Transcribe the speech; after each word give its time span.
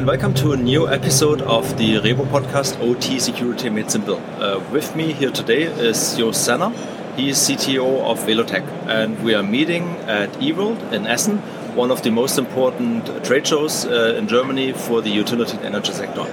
and 0.00 0.06
welcome 0.06 0.32
to 0.32 0.52
a 0.52 0.56
new 0.56 0.88
episode 0.88 1.42
of 1.42 1.76
the 1.76 1.96
Rhebo 1.96 2.24
podcast 2.28 2.80
OT 2.80 3.20
Security 3.20 3.68
Made 3.68 3.90
Simple. 3.90 4.16
Uh, 4.38 4.58
with 4.72 4.96
me 4.96 5.12
here 5.12 5.30
today 5.30 5.64
is 5.64 6.16
Jos 6.16 6.38
Zenner. 6.38 6.72
He 7.16 7.28
is 7.28 7.36
CTO 7.36 8.00
of 8.04 8.18
Welotec, 8.20 8.66
and 8.88 9.22
we 9.22 9.34
are 9.34 9.42
meeting 9.42 9.84
at 10.08 10.42
E-world 10.42 10.78
in 10.94 11.06
Essen, 11.06 11.36
one 11.76 11.90
of 11.90 12.02
the 12.02 12.10
most 12.10 12.38
important 12.38 13.26
trade 13.26 13.46
shows 13.46 13.84
uh, 13.84 14.14
in 14.16 14.26
Germany 14.26 14.72
for 14.72 15.02
the 15.02 15.10
utility 15.10 15.58
and 15.58 15.66
energy 15.66 15.92
sector. 15.92 16.24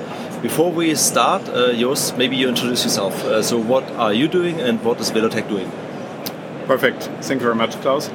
Before 0.41 0.71
we 0.71 0.95
start, 0.95 1.49
uh, 1.49 1.73
Joost, 1.73 2.17
maybe 2.17 2.37
you 2.37 2.47
introduce 2.47 2.85
yourself. 2.85 3.21
Uh, 3.25 3.43
so, 3.43 3.57
what 3.57 3.83
are 3.97 4.13
you 4.13 4.29
doing 4.29 4.61
and 4.61 4.81
what 4.81 5.01
is 5.01 5.11
Welotec 5.11 5.49
doing? 5.49 5.69
Perfect. 6.67 7.09
Thank 7.21 7.41
you 7.41 7.47
very 7.47 7.55
much, 7.55 7.75
Klaus. 7.81 8.09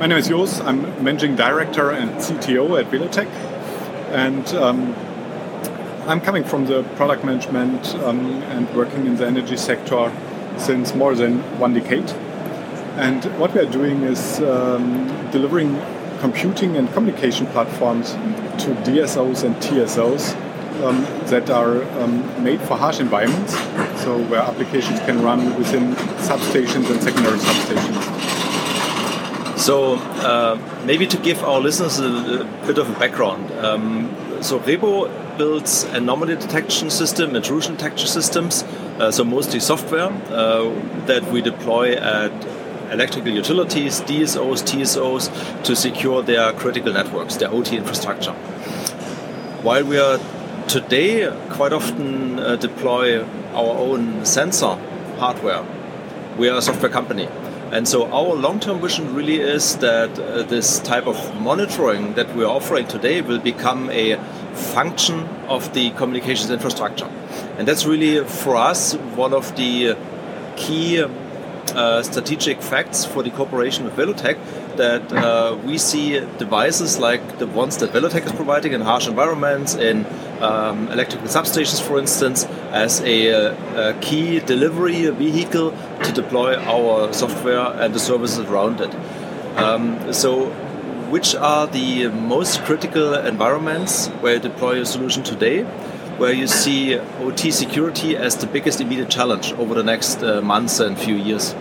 My 0.00 0.06
name 0.06 0.18
is 0.18 0.26
Jos. 0.26 0.60
I'm 0.62 0.82
managing 1.04 1.36
director 1.36 1.92
and 1.92 2.10
CTO 2.16 2.80
at 2.80 2.90
Welotec 2.90 3.53
and 4.14 4.46
um, 4.54 4.94
I'm 6.06 6.20
coming 6.20 6.44
from 6.44 6.66
the 6.66 6.84
product 6.94 7.24
management 7.24 7.94
um, 7.96 8.20
and 8.44 8.72
working 8.76 9.06
in 9.06 9.16
the 9.16 9.26
energy 9.26 9.56
sector 9.56 10.12
since 10.56 10.94
more 10.94 11.16
than 11.16 11.40
one 11.58 11.74
decade. 11.74 12.08
And 12.96 13.24
what 13.40 13.52
we 13.54 13.60
are 13.60 13.70
doing 13.70 14.02
is 14.02 14.40
um, 14.40 15.08
delivering 15.32 15.80
computing 16.20 16.76
and 16.76 16.90
communication 16.92 17.46
platforms 17.48 18.12
to 18.62 18.70
DSOs 18.86 19.42
and 19.42 19.56
TSOs 19.56 20.34
um, 20.84 21.02
that 21.26 21.50
are 21.50 21.82
um, 22.00 22.44
made 22.44 22.60
for 22.60 22.76
harsh 22.76 23.00
environments, 23.00 23.54
so 24.02 24.22
where 24.28 24.40
applications 24.40 25.00
can 25.00 25.22
run 25.22 25.56
within 25.58 25.94
substations 26.22 26.88
and 26.88 27.02
secondary 27.02 27.38
substations. 27.38 28.33
So 29.64 29.94
uh, 29.94 30.58
maybe 30.84 31.06
to 31.06 31.16
give 31.16 31.42
our 31.42 31.58
listeners 31.58 31.98
a, 31.98 32.04
a 32.04 32.66
bit 32.66 32.76
of 32.76 32.90
a 32.94 32.98
background. 32.98 33.50
Um, 33.52 34.14
so 34.42 34.58
Rhebo 34.60 35.08
builds 35.38 35.84
anomaly 35.84 36.36
detection 36.36 36.90
system, 36.90 37.34
intrusion 37.34 37.76
detection 37.76 38.08
systems, 38.08 38.62
uh, 38.98 39.10
so 39.10 39.24
mostly 39.24 39.60
software 39.60 40.10
uh, 40.28 40.70
that 41.06 41.24
we 41.32 41.40
deploy 41.40 41.94
at 41.94 42.30
electrical 42.92 43.32
utilities, 43.32 44.02
DSOs, 44.02 44.62
TSOs 44.68 45.64
to 45.64 45.74
secure 45.74 46.20
their 46.22 46.52
critical 46.52 46.92
networks, 46.92 47.36
their 47.36 47.50
OT 47.50 47.78
infrastructure. 47.78 48.32
While 49.62 49.84
we 49.84 49.98
are 49.98 50.18
today 50.68 51.32
quite 51.52 51.72
often 51.72 52.38
uh, 52.38 52.56
deploy 52.56 53.24
our 53.54 53.78
own 53.78 54.26
sensor 54.26 54.76
hardware, 55.16 55.64
we 56.36 56.50
are 56.50 56.58
a 56.58 56.62
software 56.62 56.92
company. 56.92 57.30
And 57.72 57.88
so 57.88 58.10
our 58.12 58.34
long-term 58.34 58.80
vision 58.80 59.14
really 59.14 59.40
is 59.40 59.76
that 59.78 60.18
uh, 60.18 60.42
this 60.42 60.78
type 60.80 61.06
of 61.06 61.16
monitoring 61.40 62.14
that 62.14 62.34
we're 62.36 62.46
offering 62.46 62.86
today 62.86 63.20
will 63.20 63.40
become 63.40 63.90
a 63.90 64.16
function 64.54 65.20
of 65.48 65.72
the 65.74 65.90
communications 65.90 66.50
infrastructure. 66.50 67.10
And 67.58 67.66
that's 67.66 67.84
really 67.84 68.24
for 68.24 68.56
us 68.56 68.94
one 68.94 69.32
of 69.32 69.56
the 69.56 69.96
key 70.56 71.04
uh, 71.74 72.02
strategic 72.02 72.62
facts 72.62 73.04
for 73.04 73.22
the 73.22 73.30
cooperation 73.30 73.84
with 73.84 73.96
Welotec 73.96 74.38
that 74.76 75.12
uh, 75.12 75.56
we 75.64 75.78
see 75.78 76.20
devices 76.38 76.98
like 76.98 77.38
the 77.38 77.46
ones 77.46 77.78
that 77.78 77.90
Welotec 77.92 78.26
is 78.26 78.32
providing 78.32 78.72
in 78.72 78.80
harsh 78.80 79.08
environments, 79.08 79.74
in 79.74 80.04
um, 80.40 80.88
electrical 80.88 81.28
substations, 81.28 81.80
for 81.80 81.98
instance, 81.98 82.44
as 82.72 83.00
a, 83.02 83.52
a, 83.90 83.94
key 84.00 84.40
delivery 84.40 85.08
vehicle 85.10 85.70
to 86.02 86.12
deploy 86.12 86.56
our 86.56 87.12
software 87.12 87.72
and 87.80 87.94
the 87.94 87.98
services 87.98 88.40
around 88.40 88.80
it. 88.80 88.94
Um, 89.56 90.12
so, 90.12 90.46
which 91.10 91.34
are 91.34 91.66
the 91.66 92.08
most 92.08 92.62
critical 92.62 93.14
environments 93.14 94.08
where 94.20 94.34
you 94.34 94.40
deploy 94.40 94.72
your 94.74 94.84
solution 94.84 95.22
today? 95.22 95.62
Where 96.18 96.32
you 96.32 96.46
see 96.46 96.96
OT 96.96 97.50
security 97.50 98.16
as 98.16 98.36
the 98.36 98.46
biggest 98.46 98.80
immediate 98.80 99.10
challenge 99.10 99.52
over 99.54 99.74
the 99.74 99.82
next 99.82 100.22
uh, 100.22 100.40
months 100.40 100.80
and 100.80 100.98
few 100.98 101.16
years? 101.16 101.54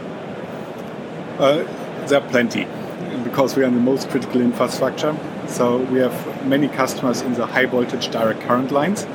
Uh, 1.40 1.68
there 2.08 2.22
are 2.22 2.30
plenty 2.30 2.68
because 3.24 3.56
we 3.56 3.64
are 3.64 3.68
in 3.68 3.74
the 3.74 3.82
most 3.82 4.10
critical 4.10 4.42
infrastructure. 4.42 5.16
So 5.54 5.78
we 5.78 6.00
have 6.00 6.48
many 6.48 6.68
customers 6.68 7.22
in 7.22 7.36
the 7.36 7.46
high 7.46 7.68
voltage 7.68 8.10
direct 8.10 8.42
current 8.42 8.72
lines. 8.72 9.06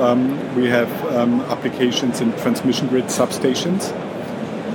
Um, 0.00 0.56
we 0.56 0.66
have 0.66 0.90
um, 1.14 1.40
applications 1.42 2.20
in 2.20 2.32
transmission 2.38 2.88
grid 2.88 3.04
substations. 3.04 3.92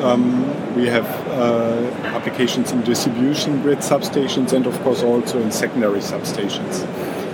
Um, 0.01 0.75
we 0.75 0.87
have 0.87 1.05
uh, 1.27 1.91
applications 2.15 2.71
in 2.71 2.83
distribution 2.83 3.61
grid 3.61 3.79
substations 3.79 4.53
and 4.53 4.65
of 4.65 4.79
course 4.81 5.03
also 5.03 5.41
in 5.41 5.51
secondary 5.51 5.99
substations. 5.99 6.85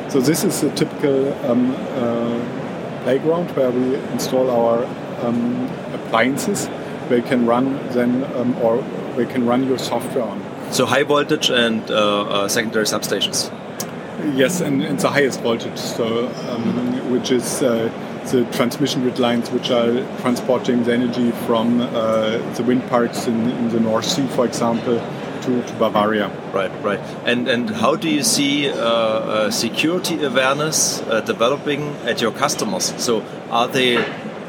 So 0.10 0.20
this 0.20 0.44
is 0.44 0.64
a 0.64 0.72
typical 0.72 1.32
um, 1.46 1.76
uh, 1.76 3.04
playground 3.04 3.52
where 3.52 3.70
we 3.70 3.96
install 4.14 4.50
our 4.50 4.84
um, 5.24 5.70
appliances 5.94 6.68
you 7.12 7.22
can 7.22 7.46
run 7.46 7.76
then 7.90 8.24
um, 8.36 8.58
or 8.58 8.84
you 9.18 9.28
can 9.28 9.46
run 9.46 9.68
your 9.68 9.78
software 9.78 10.24
on. 10.24 10.53
So 10.74 10.88
high 10.88 11.04
voltage 11.04 11.52
and 11.52 11.84
uh, 11.92 12.22
uh, 12.22 12.48
secondary 12.48 12.86
substations. 12.86 13.52
Yes, 14.36 14.60
and, 14.60 14.82
and 14.82 15.00
the 15.00 15.10
highest 15.10 15.42
voltage, 15.42 15.78
so 15.78 16.30
um, 16.50 17.12
which 17.12 17.30
is 17.30 17.62
uh, 17.62 17.92
the 18.32 18.44
transmission 18.46 19.04
grid 19.04 19.20
lines 19.20 19.52
which 19.52 19.70
are 19.70 19.92
transporting 20.22 20.84
the 20.84 20.94
energy 20.94 21.30
from 21.46 21.80
uh, 21.80 22.40
the 22.56 22.64
wind 22.64 22.82
parks 22.90 23.28
in, 23.28 23.52
in, 23.52 23.70
the 23.70 23.80
North 23.80 24.06
Sea, 24.06 24.26
for 24.30 24.48
example, 24.48 24.98
to, 25.44 25.62
to 25.62 25.74
Bavaria. 25.74 26.30
Right, 26.52 26.72
right. 26.84 27.00
And 27.24 27.48
and 27.48 27.70
how 27.70 27.96
do 27.96 28.10
you 28.10 28.24
see 28.24 28.68
uh, 28.68 28.74
uh, 28.76 29.52
security 29.52 30.24
awareness 30.24 31.02
developing 31.28 31.84
at 32.08 32.20
your 32.20 32.32
customers? 32.32 32.96
So 32.98 33.22
are 33.52 33.68
they 33.68 34.04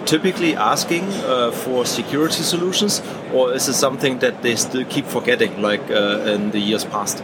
typically 0.06 0.54
asking 0.56 1.04
uh, 1.24 1.50
for 1.50 1.84
security 1.84 2.42
solutions, 2.42 3.02
or 3.32 3.52
is 3.52 3.68
it 3.68 3.74
something 3.74 4.18
that 4.18 4.42
they 4.42 4.56
still 4.56 4.84
keep 4.84 5.06
forgetting, 5.06 5.62
like 5.62 5.82
uh, 5.90 6.32
in 6.34 6.50
the 6.50 6.58
years 6.58 6.84
past? 6.84 7.22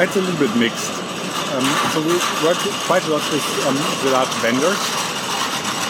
It's 0.00 0.16
a 0.16 0.20
little 0.20 0.38
bit 0.38 0.56
mixed. 0.56 0.90
Um, 1.52 1.64
so 1.92 2.00
we 2.00 2.14
work 2.46 2.58
quite 2.86 3.04
a 3.06 3.10
lot 3.10 3.22
with 3.32 3.44
um, 3.66 3.76
the 4.04 4.10
large 4.12 4.34
vendors, 4.40 4.80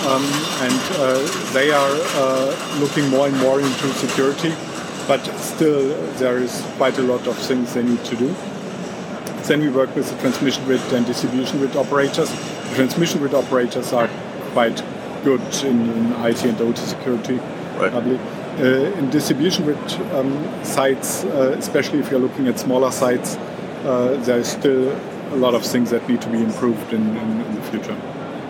um, 0.09 0.25
and 0.65 0.81
uh, 0.99 1.53
they 1.53 1.71
are 1.71 1.95
uh, 2.17 2.79
looking 2.81 3.09
more 3.09 3.29
and 3.29 3.37
more 3.39 3.61
into 3.61 3.93
security, 3.95 4.55
but 5.07 5.23
still 5.39 5.95
there 6.15 6.39
is 6.39 6.65
quite 6.77 6.99
a 6.99 7.03
lot 7.03 7.27
of 7.27 7.37
things 7.37 7.75
they 7.75 7.83
need 7.83 8.03
to 8.07 8.17
do. 8.17 8.35
Then 9.45 9.61
we 9.61 9.69
work 9.69 9.95
with 9.97 10.09
the 10.11 10.17
transmission 10.21 10.65
grid 10.65 10.81
and 10.93 11.05
distribution 11.05 11.59
grid 11.59 11.77
operators. 11.77 12.31
The 12.31 12.75
transmission 12.77 13.19
grid 13.19 13.35
operators 13.35 13.93
are 13.93 14.09
quite 14.53 14.81
good 15.25 15.43
in, 15.65 15.91
in 15.91 16.13
IT 16.25 16.45
and 16.45 16.61
OT 16.61 16.77
security, 16.77 17.37
right. 17.79 17.91
probably. 17.91 18.19
Uh, 18.59 18.99
in 18.99 19.09
distribution 19.11 19.65
grid 19.65 19.79
um, 20.13 20.65
sites, 20.65 21.25
uh, 21.25 21.55
especially 21.59 21.99
if 21.99 22.11
you're 22.11 22.21
looking 22.21 22.49
at 22.49 22.59
smaller 22.59 22.91
sites, 22.91 23.37
uh, 23.85 24.17
there's 24.25 24.49
still 24.49 24.91
a 25.33 25.37
lot 25.37 25.55
of 25.55 25.65
things 25.65 25.91
that 25.91 26.07
need 26.09 26.21
to 26.21 26.29
be 26.29 26.43
improved 26.43 26.93
in, 26.93 27.17
in, 27.17 27.41
in 27.43 27.55
the 27.55 27.63
future. 27.63 27.95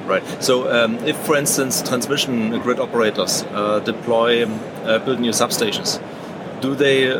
Right. 0.06 0.24
So, 0.42 0.72
um, 0.72 0.98
if, 1.04 1.16
for 1.18 1.36
instance, 1.36 1.82
transmission 1.82 2.58
grid 2.60 2.80
operators 2.80 3.44
uh, 3.50 3.80
deploy, 3.80 4.44
uh, 4.44 4.98
build 4.98 5.20
new 5.20 5.30
substations, 5.30 6.00
do 6.60 6.74
they 6.74 7.12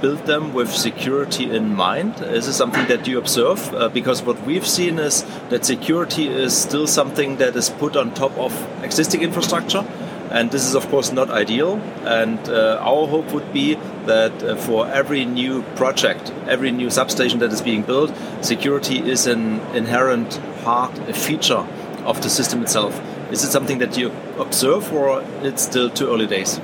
build 0.00 0.26
them 0.26 0.52
with 0.54 0.70
security 0.70 1.50
in 1.50 1.74
mind? 1.74 2.20
Is 2.20 2.46
this 2.46 2.56
something 2.56 2.86
that 2.88 3.06
you 3.06 3.18
observe? 3.18 3.74
Uh, 3.74 3.88
because 3.88 4.22
what 4.22 4.40
we've 4.46 4.66
seen 4.66 4.98
is 4.98 5.24
that 5.50 5.64
security 5.64 6.28
is 6.28 6.56
still 6.56 6.86
something 6.86 7.36
that 7.36 7.56
is 7.56 7.70
put 7.70 7.96
on 7.96 8.14
top 8.14 8.36
of 8.38 8.52
existing 8.82 9.22
infrastructure. 9.22 9.84
And 10.30 10.50
this 10.50 10.66
is, 10.66 10.74
of 10.74 10.86
course, 10.88 11.10
not 11.10 11.30
ideal. 11.30 11.80
And 12.04 12.38
uh, 12.48 12.78
our 12.80 13.06
hope 13.06 13.32
would 13.32 13.52
be 13.52 13.74
that 14.06 14.42
uh, 14.42 14.56
for 14.56 14.86
every 14.86 15.24
new 15.24 15.62
project, 15.74 16.32
every 16.46 16.70
new 16.70 16.90
substation 16.90 17.38
that 17.38 17.52
is 17.52 17.62
being 17.62 17.82
built, 17.82 18.12
security 18.42 18.98
is 18.98 19.26
an 19.26 19.60
inherent 19.74 20.40
part, 20.64 20.98
a 21.08 21.14
feature 21.14 21.66
of 22.04 22.22
the 22.22 22.28
system 22.28 22.62
itself. 22.62 23.00
Is 23.30 23.44
it 23.44 23.50
something 23.50 23.78
that 23.78 23.96
you 23.96 24.12
observe, 24.38 24.92
or 24.92 25.22
it's 25.42 25.62
still 25.62 25.90
too 25.90 26.08
early 26.08 26.26
days? 26.26 26.60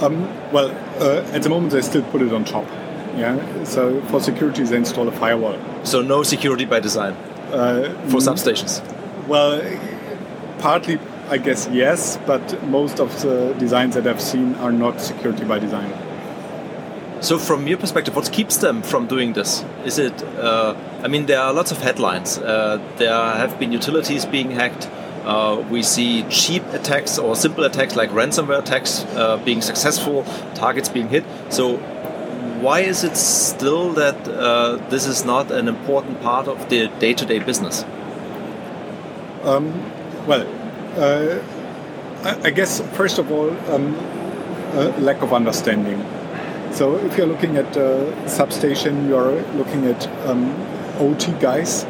Um, 0.00 0.22
well, 0.52 0.70
uh, 1.00 1.22
at 1.32 1.42
the 1.42 1.48
moment 1.48 1.72
they 1.72 1.82
still 1.82 2.02
put 2.02 2.22
it 2.22 2.32
on 2.32 2.44
top. 2.44 2.66
Yeah. 3.16 3.64
So 3.64 4.00
for 4.02 4.20
security 4.20 4.62
they 4.62 4.76
install 4.76 5.08
a 5.08 5.12
firewall. 5.12 5.58
So 5.84 6.02
no 6.02 6.22
security 6.22 6.64
by 6.64 6.80
design 6.80 7.14
uh, 7.52 7.94
for 8.08 8.18
substations. 8.18 8.82
Well, 9.26 9.60
partly 10.58 10.98
I 11.30 11.36
guess 11.36 11.68
yes, 11.70 12.18
but 12.26 12.62
most 12.64 13.00
of 13.00 13.20
the 13.20 13.54
designs 13.58 13.94
that 13.96 14.06
I've 14.06 14.20
seen 14.20 14.54
are 14.56 14.72
not 14.72 14.98
security 15.00 15.44
by 15.44 15.58
design. 15.58 15.92
So, 17.20 17.38
from 17.38 17.66
your 17.66 17.76
perspective, 17.78 18.16
what 18.16 18.32
keeps 18.32 18.58
them 18.58 18.80
from 18.80 19.06
doing 19.08 19.34
this? 19.34 19.64
Is 19.84 19.98
it? 19.98 20.22
Uh, 20.22 20.74
I 21.02 21.08
mean, 21.08 21.26
there 21.26 21.40
are 21.40 21.52
lots 21.52 21.70
of 21.70 21.78
headlines. 21.78 22.38
Uh, 22.38 22.80
there 22.96 23.12
have 23.12 23.58
been 23.58 23.72
utilities 23.72 24.24
being 24.24 24.52
hacked. 24.52 24.88
Uh, 25.28 25.62
we 25.70 25.82
see 25.82 26.22
cheap 26.30 26.64
attacks 26.72 27.18
or 27.18 27.36
simple 27.36 27.64
attacks 27.64 27.94
like 27.94 28.08
ransomware 28.12 28.60
attacks 28.60 29.04
uh, 29.14 29.36
being 29.44 29.60
successful, 29.60 30.24
targets 30.54 30.88
being 30.88 31.06
hit. 31.10 31.22
So, 31.50 31.76
why 32.62 32.80
is 32.80 33.04
it 33.04 33.14
still 33.14 33.92
that 33.92 34.26
uh, 34.26 34.76
this 34.88 35.06
is 35.06 35.26
not 35.26 35.50
an 35.50 35.68
important 35.68 36.22
part 36.22 36.48
of 36.48 36.70
the 36.70 36.88
day 36.98 37.12
to 37.12 37.26
day 37.26 37.40
business? 37.40 37.84
Um, 39.42 39.66
well, 40.26 40.46
uh, 40.96 41.42
I, 42.24 42.46
I, 42.48 42.50
guess 42.50 42.80
first 42.96 43.18
of 43.18 43.30
all, 43.30 43.50
um, 43.70 43.94
lack 45.04 45.20
of 45.20 45.34
understanding. 45.34 46.00
So 46.72 46.96
if 46.96 47.18
you're 47.18 47.26
looking 47.26 47.58
at 47.58 47.74
substation, 48.30 49.08
you're 49.10 49.42
looking 49.52 49.84
at 49.84 50.08
um, 50.26 50.54
OT 50.98 51.32
guys. 51.32 51.84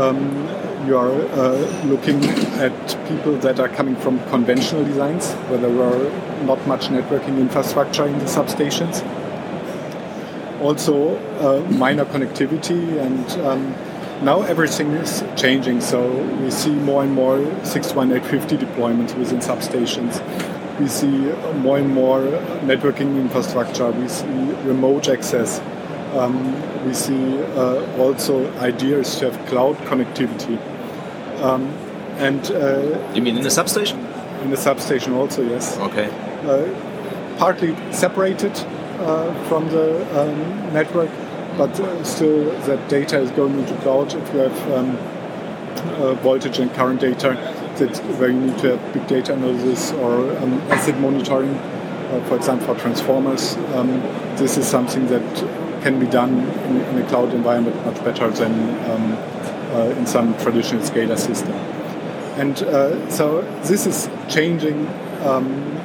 Um, 0.00 0.48
you 0.90 0.98
are 0.98 1.12
uh, 1.12 1.84
looking 1.84 2.24
at 2.66 2.74
people 3.06 3.36
that 3.38 3.60
are 3.60 3.68
coming 3.68 3.94
from 3.94 4.18
conventional 4.28 4.84
designs, 4.84 5.30
where 5.48 5.58
there 5.58 5.70
were 5.70 6.10
not 6.44 6.66
much 6.66 6.88
networking 6.88 7.38
infrastructure 7.38 8.06
in 8.06 8.18
the 8.18 8.24
substations. 8.24 8.96
Also, 10.60 11.16
uh, 11.38 11.60
minor 11.70 12.04
connectivity, 12.04 12.82
and 13.06 13.30
um, 13.46 13.62
now 14.24 14.42
everything 14.42 14.90
is 14.94 15.22
changing. 15.36 15.80
So 15.80 16.00
we 16.42 16.50
see 16.50 16.74
more 16.74 17.04
and 17.04 17.12
more 17.12 17.38
61850 17.64 18.56
deployments 18.56 19.16
within 19.16 19.38
substations. 19.38 20.18
We 20.80 20.88
see 20.88 21.16
more 21.66 21.78
and 21.78 21.94
more 21.94 22.20
networking 22.70 23.16
infrastructure. 23.16 23.92
We 23.92 24.08
see 24.08 24.42
remote 24.72 25.08
access. 25.08 25.60
Um, 26.18 26.34
we 26.84 26.94
see 26.94 27.38
uh, 27.54 27.96
also 27.96 28.52
ideas 28.58 29.16
to 29.20 29.30
have 29.30 29.46
cloud 29.46 29.76
connectivity. 29.90 30.58
Um, 31.40 31.68
and 32.18 32.50
uh, 32.50 33.12
you 33.14 33.22
mean 33.22 33.36
in 33.36 33.42
the 33.42 33.50
substation? 33.50 33.98
In 34.42 34.50
the 34.50 34.56
substation 34.56 35.14
also, 35.14 35.42
yes. 35.42 35.78
Okay. 35.78 36.08
Uh, 36.44 37.36
partly 37.38 37.74
separated 37.92 38.52
uh, 39.00 39.32
from 39.48 39.68
the 39.70 40.20
um, 40.20 40.72
network, 40.74 41.10
but 41.56 41.78
uh, 41.80 42.04
still 42.04 42.50
that 42.66 42.88
data 42.88 43.18
is 43.18 43.30
going 43.30 43.58
into 43.58 43.74
cloud. 43.76 44.12
If 44.14 44.34
you 44.34 44.40
have 44.40 44.72
um, 44.72 44.96
uh, 46.02 46.14
voltage 46.14 46.58
and 46.58 46.72
current 46.74 47.00
data, 47.00 47.34
that's 47.78 48.00
where 48.18 48.30
you 48.30 48.40
need 48.40 48.58
to 48.58 48.76
have 48.76 48.92
big 48.92 49.06
data 49.06 49.32
analysis 49.32 49.92
or 49.92 50.36
um, 50.38 50.54
asset 50.70 50.98
monitoring. 51.00 51.54
Uh, 51.54 52.22
for 52.28 52.36
example, 52.36 52.74
for 52.74 52.80
transformers, 52.80 53.56
um, 53.74 53.88
this 54.36 54.58
is 54.58 54.66
something 54.66 55.06
that 55.06 55.22
can 55.82 55.98
be 55.98 56.06
done 56.06 56.40
in, 56.40 56.80
in 56.82 56.98
a 56.98 57.08
cloud 57.08 57.32
environment 57.32 57.76
much 57.86 58.04
better 58.04 58.28
than 58.30 58.52
um, 58.90 59.16
uh, 59.70 59.94
in 59.96 60.06
some 60.06 60.36
traditional 60.38 60.82
SCADA 60.82 61.18
system. 61.18 61.52
And 62.40 62.62
uh, 62.62 63.10
so 63.10 63.42
this 63.64 63.86
is 63.86 64.08
changing 64.28 64.86
um, 65.22 65.78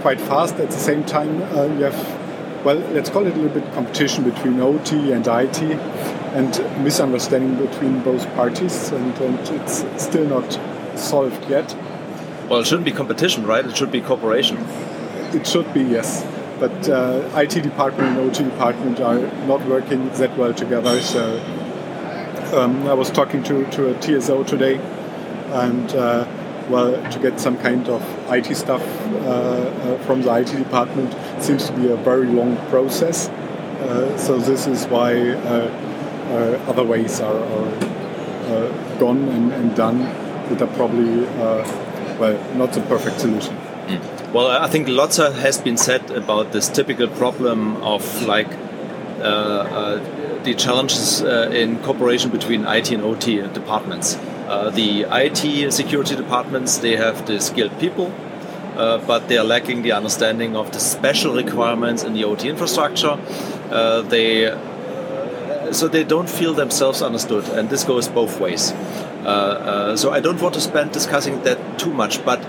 quite 0.00 0.20
fast. 0.20 0.56
At 0.56 0.70
the 0.70 0.78
same 0.78 1.04
time, 1.04 1.42
uh, 1.42 1.64
you 1.64 1.84
have, 1.84 2.64
well, 2.64 2.76
let's 2.92 3.08
call 3.08 3.26
it 3.26 3.34
a 3.34 3.40
little 3.40 3.60
bit 3.60 3.72
competition 3.72 4.24
between 4.24 4.60
OT 4.60 5.12
and 5.12 5.26
IT 5.26 5.62
and 6.34 6.84
misunderstanding 6.84 7.54
between 7.66 8.02
both 8.02 8.26
parties, 8.34 8.90
and, 8.90 9.16
and 9.18 9.38
it's 9.60 9.84
still 10.02 10.26
not 10.26 10.58
solved 10.98 11.48
yet. 11.48 11.74
Well, 12.48 12.60
it 12.60 12.66
shouldn't 12.66 12.84
be 12.84 12.92
competition, 12.92 13.46
right? 13.46 13.64
It 13.64 13.76
should 13.76 13.92
be 13.92 14.00
cooperation. 14.00 14.58
It 15.32 15.46
should 15.46 15.72
be, 15.72 15.82
yes. 15.82 16.26
But 16.58 16.88
uh, 16.88 17.28
IT 17.34 17.62
department 17.62 18.18
and 18.18 18.30
OT 18.30 18.44
department 18.44 19.00
are 19.00 19.18
not 19.46 19.64
working 19.66 20.08
that 20.10 20.36
well 20.36 20.54
together, 20.54 21.00
so 21.00 21.38
um, 22.52 22.86
I 22.86 22.94
was 22.94 23.10
talking 23.10 23.42
to, 23.44 23.64
to 23.70 23.94
a 23.94 24.00
TSO 24.00 24.44
today, 24.44 24.76
and 25.52 25.94
uh, 25.94 26.26
well, 26.68 27.10
to 27.10 27.18
get 27.18 27.40
some 27.40 27.56
kind 27.58 27.88
of 27.88 28.02
IT 28.30 28.54
stuff 28.56 28.82
uh, 28.82 29.28
uh, 29.28 29.98
from 30.04 30.22
the 30.22 30.34
IT 30.34 30.52
department 30.56 31.14
seems 31.42 31.66
to 31.66 31.72
be 31.72 31.90
a 31.90 31.96
very 31.96 32.26
long 32.26 32.56
process. 32.68 33.28
Uh, 33.28 34.16
so 34.16 34.38
this 34.38 34.66
is 34.66 34.86
why 34.86 35.12
uh, 35.30 35.68
uh, 36.30 36.70
other 36.70 36.84
ways 36.84 37.20
are, 37.20 37.36
are 37.36 38.98
gone 38.98 39.28
and, 39.28 39.52
and, 39.52 39.74
done 39.74 39.98
that 40.48 40.62
are 40.62 40.74
probably 40.76 41.24
well 42.18 42.56
not 42.56 42.72
the 42.72 42.80
perfect 42.82 43.20
solution. 43.20 43.56
Mm. 43.56 44.32
Well, 44.32 44.46
I 44.46 44.68
think 44.68 44.88
lots 44.88 45.16
has 45.16 45.58
been 45.58 45.76
said 45.76 46.10
about 46.12 46.52
this 46.52 46.68
typical 46.68 47.08
problem 47.08 47.76
of 47.82 48.22
like 48.22 48.50
the 50.44 50.54
challenges 50.54 51.22
uh, 51.22 51.50
in 51.52 51.78
cooperation 51.78 52.30
between 52.30 52.66
IT 52.66 52.90
and 52.90 53.02
OT 53.02 53.42
departments. 53.48 54.16
Uh, 54.48 54.70
the 54.70 55.06
IT 55.10 55.72
security 55.72 56.14
departments 56.16 56.78
they 56.78 56.96
have 56.96 57.26
the 57.26 57.40
skilled 57.40 57.78
people, 57.78 58.12
uh, 58.76 58.98
but 59.06 59.28
they 59.28 59.38
are 59.38 59.44
lacking 59.44 59.82
the 59.82 59.92
understanding 59.92 60.56
of 60.56 60.72
the 60.72 60.80
special 60.80 61.34
requirements 61.34 62.02
in 62.04 62.12
the 62.12 62.24
OT 62.24 62.48
infrastructure. 62.48 63.18
Uh, 63.70 64.02
they 64.02 64.46
uh, 64.46 65.72
so 65.72 65.88
they 65.88 66.04
don't 66.04 66.28
feel 66.28 66.52
themselves 66.52 67.00
understood, 67.00 67.48
and 67.50 67.70
this 67.70 67.84
goes 67.84 68.08
both 68.08 68.38
ways. 68.40 68.72
Uh, 69.24 69.96
so 69.96 70.10
I 70.10 70.20
don't 70.20 70.40
want 70.42 70.54
to 70.54 70.60
spend 70.60 70.92
discussing 70.92 71.42
that 71.44 71.78
too 71.78 71.92
much, 71.94 72.22
but 72.24 72.42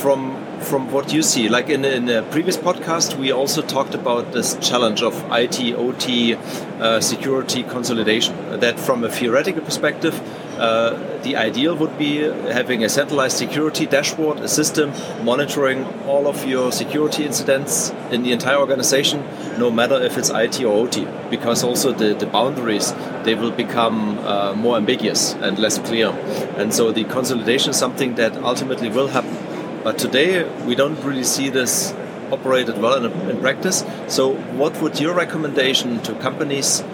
from 0.00 0.47
from 0.68 0.92
what 0.92 1.14
you 1.14 1.22
see, 1.22 1.48
like 1.48 1.70
in, 1.70 1.84
in 1.84 2.10
a 2.10 2.22
previous 2.22 2.58
podcast, 2.58 3.18
we 3.18 3.32
also 3.32 3.62
talked 3.62 3.94
about 3.94 4.32
this 4.32 4.54
challenge 4.60 5.02
of 5.02 5.14
IT, 5.32 5.74
OT, 5.74 6.34
uh, 6.34 7.00
security 7.00 7.62
consolidation. 7.62 8.60
That 8.60 8.78
from 8.78 9.02
a 9.02 9.08
theoretical 9.08 9.62
perspective, 9.62 10.14
uh, 10.58 11.20
the 11.22 11.36
ideal 11.36 11.74
would 11.76 11.96
be 11.96 12.18
having 12.18 12.84
a 12.84 12.88
centralized 12.88 13.38
security 13.38 13.86
dashboard, 13.86 14.40
a 14.40 14.48
system 14.48 14.92
monitoring 15.24 15.86
all 16.06 16.26
of 16.26 16.44
your 16.46 16.70
security 16.70 17.24
incidents 17.24 17.90
in 18.10 18.22
the 18.22 18.32
entire 18.32 18.58
organization, 18.58 19.24
no 19.58 19.70
matter 19.70 19.94
if 20.02 20.18
it's 20.18 20.28
IT 20.28 20.62
or 20.62 20.86
OT, 20.86 21.06
because 21.30 21.64
also 21.64 21.92
the, 21.92 22.12
the 22.12 22.26
boundaries 22.26 22.92
they 23.22 23.34
will 23.34 23.52
become 23.52 24.18
uh, 24.18 24.52
more 24.54 24.76
ambiguous 24.76 25.32
and 25.34 25.58
less 25.58 25.78
clear. 25.78 26.10
And 26.58 26.74
so 26.74 26.92
the 26.92 27.04
consolidation 27.04 27.70
is 27.70 27.78
something 27.78 28.16
that 28.16 28.36
ultimately 28.36 28.90
will 28.90 29.08
happen 29.08 29.47
but 29.84 29.98
today 29.98 30.44
we 30.64 30.74
don't 30.74 31.02
really 31.04 31.24
see 31.24 31.48
this 31.48 31.94
operated 32.30 32.78
well 32.78 33.04
in, 33.04 33.12
in 33.30 33.40
practice. 33.40 33.84
So, 34.06 34.34
what 34.34 34.80
would 34.82 35.00
your 35.00 35.14
recommendation 35.14 36.00
to 36.02 36.14
companies 36.14 36.84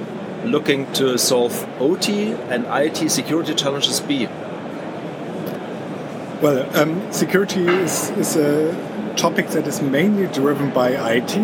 looking 0.45 0.93
to 0.93 1.19
solve 1.19 1.67
OT 1.81 2.33
and 2.33 2.67
IT 2.69 3.11
security 3.11 3.55
challenges 3.55 4.01
be? 4.01 4.27
Well, 6.43 6.69
um, 6.77 7.11
security 7.11 7.67
is, 7.67 8.11
is 8.11 8.37
a 8.37 9.15
topic 9.17 9.49
that 9.49 9.67
is 9.67 9.81
mainly 9.81 10.27
driven 10.27 10.71
by 10.71 10.91
IT. 11.15 11.37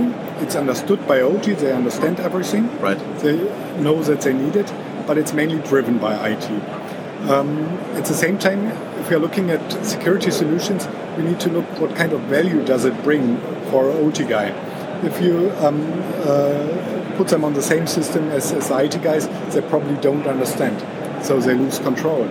It's 0.43 0.57
understood 0.57 1.07
by 1.07 1.21
OT, 1.21 1.53
they 1.55 1.73
understand 1.73 2.21
everything. 2.21 2.79
Right. 2.81 2.99
They 3.21 3.37
know 3.81 4.03
that 4.03 4.21
they 4.23 4.33
need 4.33 4.57
it, 4.57 4.73
but 5.07 5.17
it's 5.17 5.33
mainly 5.33 5.61
driven 5.67 5.99
by 5.99 6.31
IT. 6.31 6.80
Um, 7.29 7.65
at 7.97 8.07
the 8.07 8.15
same 8.15 8.39
time, 8.39 8.67
if 8.99 9.11
we 9.11 9.17
are 9.17 9.19
looking 9.19 9.51
at 9.51 9.85
security 9.85 10.31
solutions, 10.31 10.89
we 11.19 11.23
need 11.25 11.39
to 11.41 11.51
look 11.51 11.67
what 11.79 11.95
kind 11.95 12.13
of 12.13 12.21
value 12.23 12.65
does 12.65 12.87
it 12.87 13.03
bring 13.03 13.37
for 13.71 13.91
OT 13.91 14.25
guy. 14.25 14.49
If 15.05 15.21
you 15.21 15.51
um, 15.59 15.81
uh, 16.25 17.15
put 17.17 17.29
them 17.29 17.45
on 17.45 17.53
the 17.53 17.63
same 17.63 17.87
system 17.87 18.31
as, 18.31 18.53
as 18.53 18.71
IT 18.71 19.03
guys, 19.03 19.29
they 19.53 19.61
probably 19.61 19.97
don't 20.01 20.27
understand, 20.27 20.81
so 21.23 21.39
they 21.39 21.55
lose 21.55 21.79
control. 21.79 22.27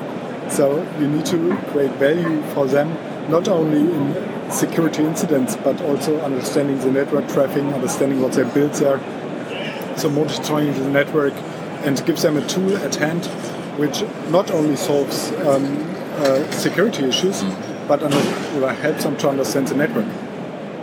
So 0.50 0.82
you 1.00 1.08
need 1.08 1.26
to 1.28 1.56
create 1.68 1.92
value 1.94 2.42
for 2.54 2.66
them, 2.66 2.90
not 3.30 3.48
only 3.48 3.82
in 3.82 4.52
security 4.52 5.04
incidents, 5.04 5.56
but 5.56 5.80
also 5.82 6.20
understanding 6.22 6.80
the 6.80 6.92
network 6.92 7.28
traffic, 7.30 7.64
understanding 7.64 8.22
what 8.22 8.32
they 8.32 8.44
build 8.44 8.74
there, 8.74 9.00
so 9.98 10.10
monitoring 10.10 10.74
the 10.74 10.90
network, 10.90 11.34
and 11.86 12.04
give 12.08 12.20
them 12.22 12.38
a 12.38 12.48
tool 12.48 12.76
at 12.78 12.96
hand 12.96 13.30
which 13.80 14.04
not 14.30 14.52
only 14.52 14.76
solves 14.76 15.32
um, 15.48 15.66
uh, 16.18 16.52
security 16.52 17.06
issues, 17.06 17.44
but 17.88 18.04
under, 18.04 18.74
helps 18.74 19.04
them 19.04 19.16
to 19.18 19.30
understand 19.30 19.68
the 19.70 19.76
network. 19.76 20.06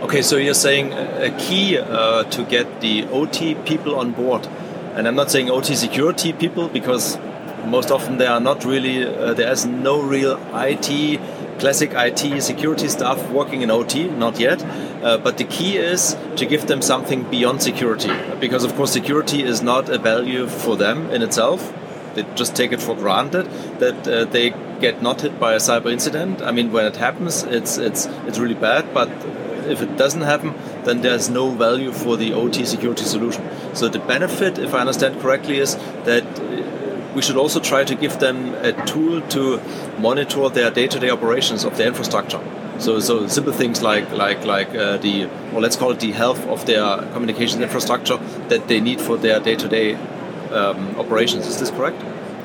Okay, 0.01 0.21
so 0.21 0.37
you're 0.37 0.53
saying 0.53 0.93
a 0.93 1.35
key 1.37 1.77
uh, 1.77 2.23
to 2.23 2.43
get 2.45 2.81
the 2.81 3.05
OT 3.05 3.55
people 3.55 3.95
on 3.95 4.11
board, 4.11 4.47
and 4.95 5.07
I'm 5.07 5.15
not 5.15 5.29
saying 5.29 5.49
OT 5.49 5.75
security 5.75 6.33
people 6.33 6.69
because 6.69 7.17
most 7.65 7.91
often 7.91 8.17
they 8.17 8.27
are 8.27 8.39
not 8.39 8.65
really, 8.65 9.05
uh, 9.05 9.33
there 9.33 9.51
is 9.51 9.65
no 9.65 10.01
real 10.01 10.39
IT, 10.53 11.19
classic 11.59 11.91
IT 11.93 12.41
security 12.41 12.87
staff 12.87 13.29
working 13.29 13.61
in 13.61 13.69
OT, 13.69 14.07
not 14.07 14.39
yet. 14.39 14.63
Uh, 15.03 15.17
but 15.17 15.37
the 15.37 15.43
key 15.43 15.77
is 15.77 16.15
to 16.35 16.45
give 16.45 16.67
them 16.67 16.81
something 16.81 17.23
beyond 17.29 17.61
security, 17.61 18.11
because 18.39 18.63
of 18.63 18.73
course 18.75 18.91
security 18.91 19.43
is 19.43 19.61
not 19.61 19.89
a 19.89 19.97
value 19.97 20.47
for 20.47 20.75
them 20.75 21.09
in 21.11 21.21
itself 21.21 21.73
they 22.17 22.23
just 22.35 22.55
take 22.55 22.71
it 22.71 22.81
for 22.81 22.95
granted 22.95 23.45
that 23.79 24.07
uh, 24.07 24.25
they 24.25 24.49
get 24.81 25.01
not 25.01 25.21
hit 25.21 25.39
by 25.39 25.53
a 25.53 25.57
cyber 25.57 25.91
incident. 25.91 26.41
I 26.41 26.51
mean, 26.51 26.71
when 26.71 26.85
it 26.85 26.97
happens, 26.97 27.43
it's 27.43 27.77
it's 27.77 28.07
it's 28.27 28.39
really 28.39 28.55
bad. 28.55 28.93
But 28.93 29.09
if 29.67 29.81
it 29.81 29.97
doesn't 29.97 30.21
happen, 30.21 30.55
then 30.83 31.01
there's 31.01 31.29
no 31.29 31.49
value 31.51 31.91
for 31.91 32.17
the 32.17 32.33
OT 32.33 32.65
security 32.65 33.03
solution. 33.03 33.43
So 33.75 33.87
the 33.87 33.99
benefit, 33.99 34.57
if 34.57 34.73
I 34.73 34.79
understand 34.79 35.21
correctly, 35.21 35.59
is 35.59 35.75
that 36.05 36.25
uh, 36.39 37.13
we 37.13 37.21
should 37.21 37.37
also 37.37 37.59
try 37.59 37.83
to 37.83 37.95
give 37.95 38.19
them 38.19 38.53
a 38.55 38.73
tool 38.85 39.21
to 39.35 39.61
monitor 39.99 40.49
their 40.49 40.71
day-to-day 40.71 41.09
operations 41.09 41.63
of 41.63 41.77
their 41.77 41.87
infrastructure. 41.87 42.41
So, 42.79 42.99
so 42.99 43.27
simple 43.27 43.53
things 43.53 43.81
like 43.81 44.11
like 44.11 44.45
like 44.45 44.69
uh, 44.69 44.97
the 44.97 45.29
or 45.53 45.61
let's 45.61 45.75
call 45.75 45.91
it 45.91 45.99
the 45.99 46.11
health 46.11 46.45
of 46.47 46.65
their 46.65 46.97
communication 47.13 47.63
infrastructure 47.63 48.17
that 48.49 48.67
they 48.67 48.79
need 48.79 49.01
for 49.01 49.17
their 49.17 49.39
day-to-day 49.39 49.97
um, 50.53 50.95
operations. 50.99 51.47
Is 51.47 51.59
this 51.59 51.71
correct? 51.71 52.01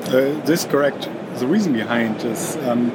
Uh, 0.07 0.39
this 0.45 0.65
correct. 0.65 1.09
the 1.39 1.47
reason 1.47 1.73
behind 1.73 2.23
is 2.23 2.57
um, 2.67 2.89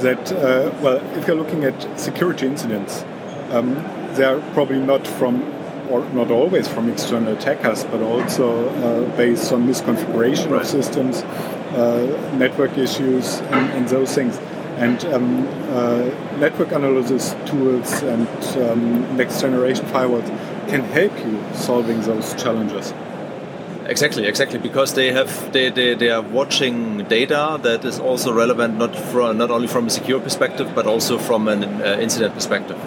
that, 0.00 0.32
uh, 0.32 0.70
well, 0.82 0.98
if 1.16 1.26
you're 1.26 1.36
looking 1.36 1.64
at 1.64 1.98
security 1.98 2.46
incidents, 2.46 3.02
um, 3.50 3.74
they're 4.14 4.40
probably 4.52 4.78
not 4.78 5.06
from, 5.06 5.42
or 5.90 6.04
not 6.10 6.30
always 6.30 6.68
from 6.68 6.88
external 6.90 7.32
attackers, 7.34 7.84
but 7.84 8.00
also 8.00 8.68
uh, 8.68 9.16
based 9.16 9.52
on 9.52 9.66
misconfiguration 9.66 10.50
Right. 10.50 10.60
of 10.62 10.66
systems, 10.66 11.22
uh, 11.74 12.34
network 12.38 12.78
issues, 12.78 13.40
and, 13.40 13.72
and 13.72 13.88
those 13.88 14.14
things. 14.14 14.38
And 14.76 15.04
um, 15.06 15.48
uh, 15.70 16.04
network 16.38 16.72
analysis 16.72 17.34
tools 17.46 18.02
and 18.02 18.28
um, 18.70 19.16
next 19.16 19.40
generation 19.40 19.84
firewalls 19.86 20.26
can 20.68 20.80
help 20.80 21.12
you 21.18 21.42
solving 21.54 22.00
those 22.02 22.34
challenges. 22.42 22.94
Exactly, 23.90 24.24
exactly, 24.24 24.60
because 24.60 24.94
they 24.94 25.10
have 25.10 25.52
they, 25.52 25.68
they, 25.68 25.94
they 25.94 26.10
are 26.10 26.22
watching 26.22 27.02
data 27.08 27.58
that 27.62 27.84
is 27.84 27.98
also 27.98 28.32
relevant 28.32 28.78
not 28.78 28.94
from 28.94 29.36
not 29.36 29.50
only 29.50 29.66
from 29.66 29.88
a 29.88 29.90
secure 29.90 30.20
perspective 30.20 30.72
but 30.76 30.86
also 30.86 31.18
from 31.18 31.48
an 31.48 31.64
uh, 31.64 31.98
incident 32.00 32.32
perspective. 32.34 32.78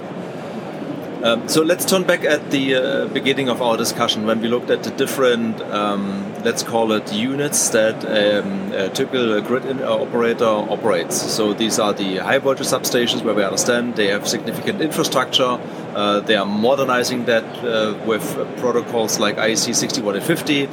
Um, 1.21 1.49
so 1.49 1.61
let's 1.61 1.83
turn 1.83 2.03
back 2.03 2.23
at 2.23 2.51
the 2.51 2.75
uh, 2.75 3.07
beginning 3.07 3.49
of 3.49 3.61
our 3.61 3.75
discussion 3.75 4.25
when 4.25 4.39
we 4.41 4.47
looked 4.47 4.69
at 4.69 4.83
the 4.83 4.91
different, 4.91 5.59
um, 5.61 6.32
let's 6.43 6.63
call 6.63 6.91
it 6.91 7.11
units 7.13 7.69
that 7.69 7.95
um, 8.05 8.71
a 8.73 8.89
typical 8.89 9.41
grid 9.41 9.81
uh, 9.81 10.01
operator 10.01 10.45
operates. 10.45 11.15
So 11.15 11.53
these 11.53 11.79
are 11.79 11.93
the 11.93 12.17
high 12.17 12.39
voltage 12.39 12.67
substations 12.67 13.23
where 13.23 13.33
we 13.33 13.43
understand 13.43 13.95
they 13.95 14.07
have 14.07 14.27
significant 14.27 14.81
infrastructure. 14.81 15.59
Uh, 15.95 16.19
they 16.19 16.35
are 16.35 16.45
modernizing 16.45 17.25
that 17.25 17.43
uh, 17.63 17.97
with 18.05 18.23
protocols 18.57 19.19
like 19.19 19.37
IEC 19.37 19.75
61850, 19.75 20.65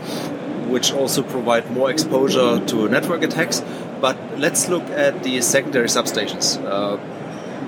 which 0.70 0.92
also 0.92 1.22
provide 1.22 1.70
more 1.70 1.90
exposure 1.90 2.64
to 2.66 2.88
network 2.88 3.22
attacks. 3.22 3.62
But 4.00 4.16
let's 4.38 4.68
look 4.68 4.84
at 4.90 5.22
the 5.22 5.40
secondary 5.40 5.88
substations. 5.88 6.58
Uh, 6.64 6.98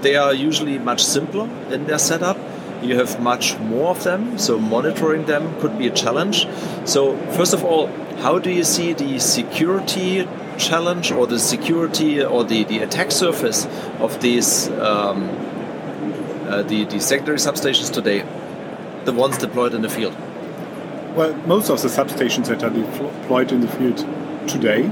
they 0.01 0.17
are 0.17 0.35
usually 0.35 0.79
much 0.79 1.05
simpler 1.05 1.49
in 1.71 1.87
their 1.87 1.99
setup. 1.99 2.37
You 2.83 2.97
have 2.97 3.21
much 3.21 3.59
more 3.59 3.91
of 3.91 4.03
them, 4.03 4.39
so 4.39 4.59
monitoring 4.59 5.27
them 5.27 5.59
could 5.61 5.79
be 5.79 5.87
a 5.87 5.93
challenge. 5.93 6.47
So, 6.85 7.17
first 7.33 7.55
of 7.55 7.65
all, 7.65 7.87
how 8.23 8.39
do 8.39 8.51
you 8.51 8.65
see 8.65 8.93
the 8.93 9.19
security 9.19 10.29
challenge 10.59 11.13
or 11.13 11.27
the 11.27 11.39
security 11.39 12.23
or 12.23 12.45
the, 12.45 12.65
the 12.65 12.79
attack 12.81 13.11
surface 13.11 13.67
of 14.01 14.21
these 14.21 14.69
um, 14.71 15.29
uh, 16.53 16.63
the, 16.63 16.85
the 16.85 17.01
secondary 17.01 17.39
substations 17.39 17.91
today, 17.91 18.27
the 19.05 19.13
ones 19.13 19.39
deployed 19.39 19.75
in 19.75 19.83
the 19.83 19.89
field? 19.89 20.15
Well, 21.17 21.35
most 21.47 21.71
of 21.71 21.81
the 21.81 21.89
substations 21.89 22.49
that 22.49 22.63
are 22.63 22.71
deployed 22.71 23.53
in 23.53 23.61
the 23.61 23.69
field 23.69 23.99
today 24.49 24.85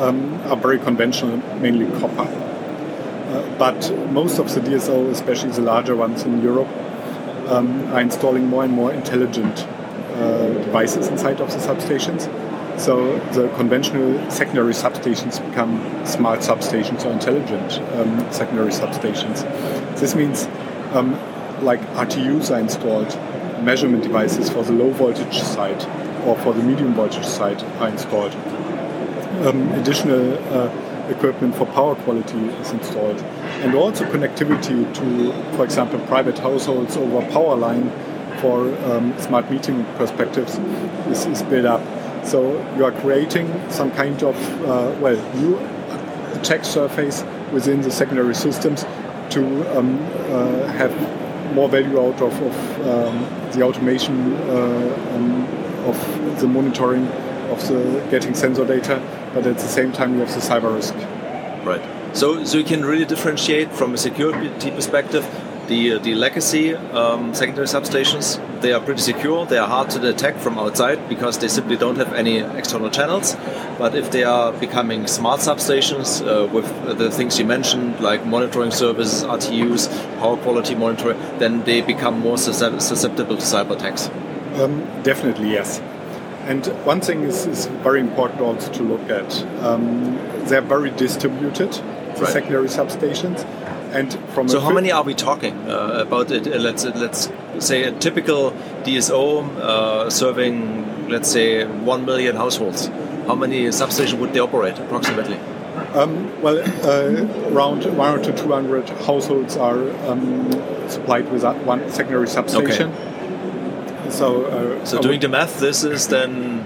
um, 0.00 0.34
are 0.46 0.56
very 0.56 0.78
conventional, 0.78 1.36
mainly 1.58 1.86
copper. 2.00 2.22
Uh, 2.22 3.58
but 3.58 3.90
most 4.10 4.38
of 4.38 4.52
the 4.54 4.60
DSO, 4.60 5.10
especially 5.10 5.50
the 5.50 5.60
larger 5.60 5.94
ones 5.94 6.22
in 6.24 6.42
Europe, 6.42 6.68
um, 7.46 7.86
are 7.92 8.00
installing 8.00 8.46
more 8.46 8.64
and 8.64 8.72
more 8.72 8.92
intelligent 8.92 9.60
uh, 10.16 10.48
devices 10.64 11.08
inside 11.08 11.40
of 11.40 11.50
the 11.50 11.58
substations. 11.58 12.30
So 12.78 13.18
the 13.30 13.48
conventional 13.56 14.30
secondary 14.30 14.74
substations 14.74 15.44
become 15.48 15.80
smart 16.04 16.40
substations 16.40 17.04
or 17.06 17.12
intelligent 17.12 17.80
um, 17.94 18.30
secondary 18.32 18.70
substations. 18.70 19.42
This 19.98 20.14
means 20.14 20.46
um, 20.92 21.12
like 21.64 21.80
RTUs 21.94 22.54
are 22.54 22.60
installed, 22.60 23.08
measurement 23.62 24.02
devices 24.02 24.50
for 24.50 24.62
the 24.62 24.72
low 24.72 24.90
voltage 24.90 25.40
side 25.40 25.82
or 26.26 26.36
for 26.38 26.52
the 26.52 26.62
medium 26.62 26.92
voltage 26.94 27.24
side 27.24 27.62
are 27.80 27.88
installed. 27.88 28.34
Um, 29.46 29.70
additional 29.72 30.34
uh, 30.52 31.08
equipment 31.08 31.54
for 31.54 31.66
power 31.66 31.94
quality 31.94 32.38
is 32.38 32.72
installed. 32.72 33.18
And 33.66 33.74
also 33.74 34.04
connectivity 34.04 34.94
to, 34.94 35.56
for 35.56 35.64
example, 35.64 35.98
private 36.06 36.38
households 36.38 36.96
over 36.96 37.20
power 37.32 37.56
line 37.56 37.90
for 38.40 38.72
um, 38.84 39.12
smart 39.18 39.50
meeting 39.50 39.84
perspectives 39.96 40.54
is, 41.08 41.26
is 41.26 41.42
built 41.42 41.66
up. 41.66 41.82
So 42.24 42.52
you 42.76 42.84
are 42.84 42.92
creating 42.92 43.52
some 43.68 43.90
kind 43.90 44.22
of, 44.22 44.36
uh, 44.62 44.94
well, 45.00 45.16
new 45.34 45.58
attack 46.38 46.64
surface 46.64 47.24
within 47.52 47.80
the 47.80 47.90
secondary 47.90 48.36
systems 48.36 48.84
to 49.30 49.76
um, 49.76 49.98
uh, 50.30 50.68
have 50.68 50.94
more 51.52 51.68
value 51.68 52.00
out 52.00 52.22
of, 52.22 52.40
of 52.40 52.86
um, 52.86 53.50
the 53.50 53.62
automation 53.62 54.32
uh, 54.48 55.12
um, 55.16 55.42
of 55.86 56.40
the 56.40 56.46
monitoring 56.46 57.08
of 57.50 57.66
the 57.66 58.06
getting 58.12 58.32
sensor 58.32 58.64
data, 58.64 59.02
but 59.34 59.44
at 59.44 59.56
the 59.56 59.66
same 59.66 59.90
time 59.90 60.14
you 60.14 60.20
have 60.20 60.32
the 60.32 60.40
cyber 60.40 60.72
risk. 60.72 60.94
Right. 61.66 61.95
So, 62.16 62.44
so 62.44 62.56
you 62.56 62.64
can 62.64 62.82
really 62.82 63.04
differentiate 63.04 63.70
from 63.72 63.92
a 63.92 63.98
security 63.98 64.70
perspective 64.70 65.22
the 65.68 65.98
the 65.98 66.14
legacy 66.14 66.74
um, 66.74 67.34
secondary 67.34 67.66
substations. 67.66 68.40
They 68.62 68.72
are 68.72 68.80
pretty 68.80 69.02
secure. 69.02 69.44
They 69.44 69.58
are 69.58 69.68
hard 69.68 69.90
to 69.90 69.98
detect 69.98 70.40
from 70.40 70.58
outside 70.58 71.10
because 71.10 71.36
they 71.38 71.48
simply 71.48 71.76
don't 71.76 71.96
have 71.96 72.14
any 72.14 72.38
external 72.38 72.88
channels. 72.88 73.36
But 73.78 73.94
if 73.94 74.10
they 74.12 74.24
are 74.24 74.50
becoming 74.52 75.06
smart 75.06 75.40
substations 75.40 76.22
uh, 76.22 76.46
with 76.46 76.66
the 76.96 77.10
things 77.10 77.38
you 77.38 77.44
mentioned, 77.44 78.00
like 78.00 78.24
monitoring 78.24 78.70
services, 78.70 79.22
RTUs, 79.22 79.88
power 80.18 80.38
quality 80.38 80.74
monitoring, 80.74 81.18
then 81.38 81.64
they 81.64 81.82
become 81.82 82.18
more 82.20 82.38
susceptible 82.38 83.36
to 83.36 83.42
cyber 83.42 83.72
attacks. 83.72 84.08
Um, 84.58 84.80
definitely, 85.02 85.50
yes. 85.50 85.80
And 86.46 86.64
one 86.86 87.00
thing 87.00 87.24
is, 87.24 87.44
is, 87.44 87.66
very 87.82 88.00
important 88.00 88.40
also 88.40 88.72
to 88.72 88.82
look 88.82 89.10
at. 89.10 89.42
Um, 89.62 90.16
they're 90.46 90.60
very 90.60 90.90
distributed, 90.92 91.74
the 92.16 92.24
Right. 92.24 92.32
secondary 92.32 92.68
substations. 92.68 93.44
And 93.92 94.12
from 94.34 94.48
So 94.48 94.60
how 94.60 94.72
many 94.72 94.90
are 94.92 95.02
we 95.02 95.14
talking 95.14 95.54
uh, 95.68 96.06
about 96.06 96.30
it? 96.30 96.46
Uh, 96.46 96.58
let's 96.58 96.84
let's 96.84 97.30
say 97.58 97.84
a 97.84 97.92
typical 97.92 98.52
DSO 98.84 99.44
uh, 99.58 100.10
serving, 100.10 101.08
let's 101.08 101.28
say, 101.30 101.64
one 101.64 102.04
million 102.04 102.36
households. 102.36 102.90
How 103.26 103.34
many 103.34 103.68
substations 103.68 104.18
would 104.18 104.32
they 104.32 104.40
operate 104.40 104.78
approximately? 104.78 105.38
Um, 105.94 106.30
well, 106.42 106.58
uh, 106.58 107.52
around 107.52 107.84
100 107.84 108.24
to 108.24 108.32
200 108.32 108.88
households 109.06 109.56
are 109.56 109.90
um, 110.08 110.50
supplied 110.88 111.30
with 111.32 111.44
one 111.64 111.90
secondary 111.90 112.28
substation. 112.28 112.92
Okay. 112.92 114.10
So, 114.10 114.44
uh, 114.44 114.84
So 114.84 115.00
doing 115.00 115.20
the 115.20 115.28
math, 115.28 115.58
this 115.60 115.84
is 115.84 116.08
then 116.08 116.64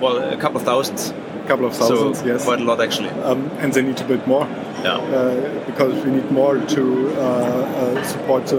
well 0.00 0.18
a 0.18 0.36
couple 0.36 0.58
of 0.60 0.66
thousands. 0.66 1.12
A 1.44 1.48
couple 1.48 1.66
of 1.66 1.74
thousands, 1.74 2.18
so 2.20 2.26
yes. 2.26 2.44
quite 2.44 2.60
a 2.60 2.64
lot 2.64 2.80
actually. 2.80 3.08
Um, 3.22 3.50
and 3.60 3.72
they 3.72 3.82
need 3.82 3.96
to 3.98 4.04
build 4.04 4.26
more 4.26 4.46
Yeah. 4.84 4.96
uh, 4.96 5.64
because 5.66 5.92
we 6.04 6.10
need 6.12 6.30
more 6.30 6.54
to 6.76 6.82
uh, 7.16 7.22
uh, 7.22 8.02
support 8.04 8.50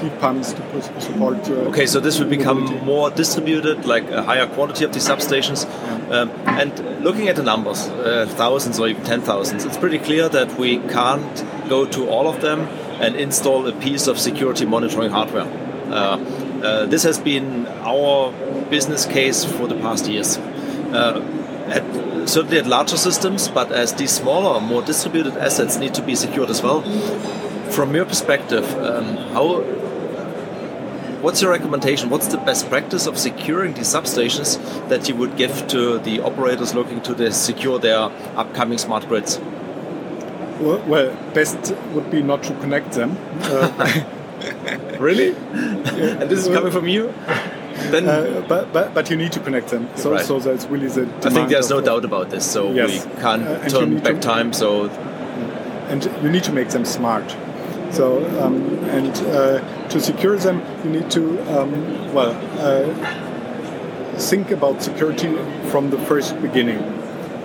heat 0.00 0.18
pumps, 0.20 0.52
to 0.54 0.82
support. 1.00 1.38
Uh, 1.48 1.68
Okay, 1.70 1.86
so 1.86 2.00
this 2.00 2.18
will 2.20 2.28
become 2.28 2.60
mobility. 2.60 2.84
more 2.86 3.10
distributed, 3.10 3.84
like 3.84 4.10
a 4.10 4.22
higher 4.22 4.46
quality 4.46 4.84
of 4.84 4.92
these 4.92 5.06
substations. 5.08 5.66
Um, 6.10 6.30
and 6.46 6.72
looking 7.04 7.28
at 7.28 7.36
the 7.36 7.42
numbers, 7.42 7.88
uh, 7.88 8.26
thousands 8.36 8.80
or 8.80 8.88
even 8.88 9.04
ten 9.04 9.20
thousands, 9.22 9.64
it's 9.64 9.76
pretty 9.76 9.98
clear 9.98 10.28
that 10.28 10.58
we 10.58 10.78
can't 10.78 11.44
go 11.68 11.84
to 11.86 12.08
all 12.08 12.26
of 12.28 12.40
them 12.40 12.60
and 13.00 13.14
install 13.16 13.66
a 13.66 13.72
piece 13.72 14.06
of 14.10 14.18
security 14.18 14.64
monitoring 14.66 15.10
hardware. 15.10 15.46
Uh, 15.90 16.18
uh, 16.62 16.86
this 16.86 17.02
has 17.04 17.18
been 17.18 17.66
our 17.84 18.32
business 18.70 19.06
case 19.06 19.44
for 19.44 19.66
the 19.68 19.76
past 19.76 20.06
years. 20.08 20.36
Uh, 20.92 21.20
at, 21.68 21.84
certainly 22.30 22.58
at 22.58 22.66
larger 22.66 22.96
systems, 22.96 23.48
but 23.48 23.72
as 23.72 23.94
these 23.94 24.12
smaller, 24.12 24.60
more 24.60 24.82
distributed 24.82 25.36
assets 25.36 25.76
need 25.76 25.94
to 25.94 26.02
be 26.02 26.14
secured 26.14 26.50
as 26.50 26.62
well. 26.62 26.82
From 27.70 27.94
your 27.94 28.04
perspective, 28.04 28.64
um, 28.78 29.16
how 29.34 29.62
What's 31.20 31.42
your 31.42 31.50
recommendation? 31.50 32.08
What's 32.08 32.28
the 32.28 32.38
best 32.38 32.70
practice 32.70 33.06
of 33.06 33.18
securing 33.18 33.74
these 33.74 33.88
substations 33.88 34.58
that 34.88 35.06
you 35.06 35.14
would 35.16 35.36
give 35.36 35.68
to 35.68 35.98
the 35.98 36.20
operators 36.20 36.74
looking 36.74 37.02
to 37.02 37.30
secure 37.30 37.78
their 37.78 38.10
upcoming 38.36 38.78
smart 38.78 39.06
grids? 39.06 39.38
Well, 39.38 40.82
well, 40.86 41.32
best 41.34 41.74
would 41.92 42.10
be 42.10 42.22
not 42.22 42.42
to 42.44 42.54
connect 42.60 42.92
them. 42.92 43.18
Uh, 43.42 44.02
Really? 44.98 45.34
and 45.34 46.30
this 46.30 46.46
is 46.46 46.48
coming 46.48 46.72
from 46.72 46.88
you? 46.88 47.12
Then 47.90 48.08
uh, 48.08 48.44
but, 48.48 48.72
but 48.72 48.94
but 48.94 49.10
you 49.10 49.16
need 49.16 49.32
to 49.32 49.40
connect 49.40 49.68
them. 49.68 49.88
So 49.96 50.10
Right. 50.12 50.24
so 50.24 50.38
that's 50.38 50.66
really 50.66 50.88
the. 50.88 51.02
I 51.24 51.30
think 51.30 51.48
there's 51.48 51.70
no 51.70 51.80
doubt 51.80 52.04
about 52.04 52.30
this. 52.30 52.44
So 52.50 52.72
Yes. 52.72 52.90
we 53.06 53.22
can't 53.22 53.42
Uh, 53.46 53.68
turn 53.68 53.98
back 53.98 54.14
to- 54.14 54.20
time. 54.20 54.52
So 54.52 54.88
and 55.90 56.04
you 56.22 56.30
need 56.30 56.44
to 56.44 56.52
make 56.52 56.68
them 56.68 56.84
smart. 56.84 57.36
So 57.90 58.04
um, 58.40 58.54
and 58.96 59.12
uh, 59.28 59.60
to 59.88 60.00
secure 60.00 60.36
them, 60.38 60.62
you 60.84 60.90
need 60.90 61.10
to 61.10 61.22
um, 61.58 61.70
well 62.14 62.32
uh, 62.58 62.86
think 64.18 64.50
about 64.50 64.82
security 64.82 65.28
from 65.70 65.90
the 65.90 65.98
first 65.98 66.40
beginning. 66.42 66.78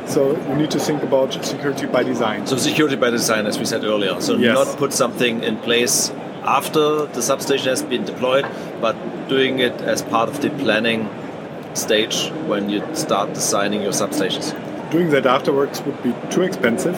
So 0.08 0.38
you 0.50 0.56
need 0.56 0.70
to 0.72 0.80
think 0.80 1.02
about 1.04 1.34
security 1.44 1.88
by 1.88 2.04
design. 2.04 2.46
So 2.46 2.58
security 2.58 2.96
by 2.96 3.10
design, 3.10 3.48
as 3.48 3.58
we 3.58 3.66
said 3.66 3.84
earlier. 3.84 4.22
So 4.22 4.36
Yes. 4.36 4.54
not 4.56 4.78
put 4.78 4.94
something 4.94 5.44
in 5.44 5.58
place 5.58 6.12
after 6.46 7.06
the 7.06 7.22
substation 7.22 7.70
has 7.70 7.84
been 7.84 8.06
deployed, 8.06 8.46
but 8.80 8.96
doing 9.28 9.60
it 9.60 9.82
as 9.82 10.02
part 10.02 10.30
of 10.30 10.42
the 10.42 10.50
planning 10.50 11.10
stage 11.74 12.30
when 12.48 12.70
you 12.70 12.82
start 12.96 13.34
designing 13.34 13.82
your 13.82 13.92
substations. 13.92 14.54
doing 14.92 15.10
that 15.10 15.26
afterwards 15.26 15.82
would 15.82 16.02
be 16.04 16.14
too 16.30 16.44
expensive, 16.44 16.96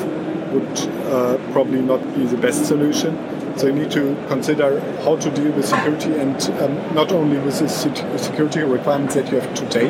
would 0.53 0.79
uh, 1.07 1.37
probably 1.51 1.81
not 1.81 2.01
be 2.15 2.25
the 2.25 2.37
best 2.37 2.65
solution. 2.65 3.17
So 3.57 3.67
you 3.67 3.73
need 3.73 3.91
to 3.91 4.15
consider 4.27 4.79
how 5.03 5.15
to 5.15 5.31
deal 5.31 5.51
with 5.51 5.65
security 5.65 6.13
and 6.13 6.39
um, 6.61 6.93
not 6.93 7.11
only 7.11 7.39
with 7.39 7.57
the 7.59 7.67
security 7.69 8.61
requirements 8.61 9.15
that 9.15 9.31
you 9.31 9.39
have 9.39 9.53
today, 9.55 9.89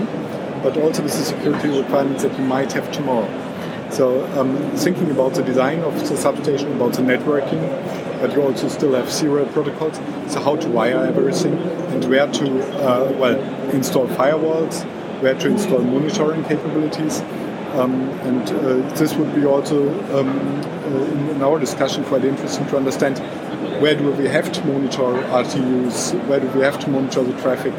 but 0.64 0.78
also 0.78 1.04
with 1.04 1.12
the 1.12 1.26
security 1.26 1.70
requirements 1.70 2.24
that 2.24 2.38
you 2.38 2.46
might 2.46 2.72
have 2.74 2.90
tomorrow. 2.92 3.28
So 3.90 4.26
um, 4.40 4.56
thinking 4.76 5.12
about 5.12 5.34
the 5.34 5.44
design 5.44 5.80
of 5.80 5.94
the 6.08 6.18
substation, 6.18 6.72
about 6.74 6.94
the 6.94 7.02
networking, 7.02 7.62
but 8.20 8.34
you 8.34 8.42
also 8.42 8.68
still 8.68 8.94
have 8.94 9.12
serial 9.12 9.46
protocols. 9.48 9.98
So 10.32 10.42
how 10.42 10.56
to 10.56 10.70
wire 10.70 11.06
everything 11.06 11.58
and 11.58 12.04
where 12.06 12.28
to 12.28 12.46
uh, 12.84 13.12
well 13.14 13.40
install 13.72 14.08
firewalls, 14.08 14.84
where 15.22 15.36
to 15.36 15.48
install 15.48 15.82
monitoring 15.82 16.44
capabilities. 16.44 17.22
Um, 17.74 18.10
and 18.22 18.50
uh, 18.50 18.96
this 18.96 19.14
would 19.16 19.36
be 19.36 19.46
also 19.46 19.90
um, 20.18 20.30
uh, 20.30 21.36
in 21.36 21.42
our 21.44 21.60
discussion 21.60 22.04
quite 22.06 22.24
interesting 22.26 22.66
to 22.68 22.78
understand 22.78 23.20
where 23.82 23.96
do 23.96 24.10
we 24.12 24.28
have 24.28 24.52
to 24.52 24.66
monitor 24.66 25.04
RTUs, 25.04 26.28
where 26.28 26.40
do 26.40 26.48
we 26.48 26.62
have 26.62 26.80
to 26.80 26.90
monitor 26.90 27.24
the 27.24 27.40
traffic, 27.42 27.74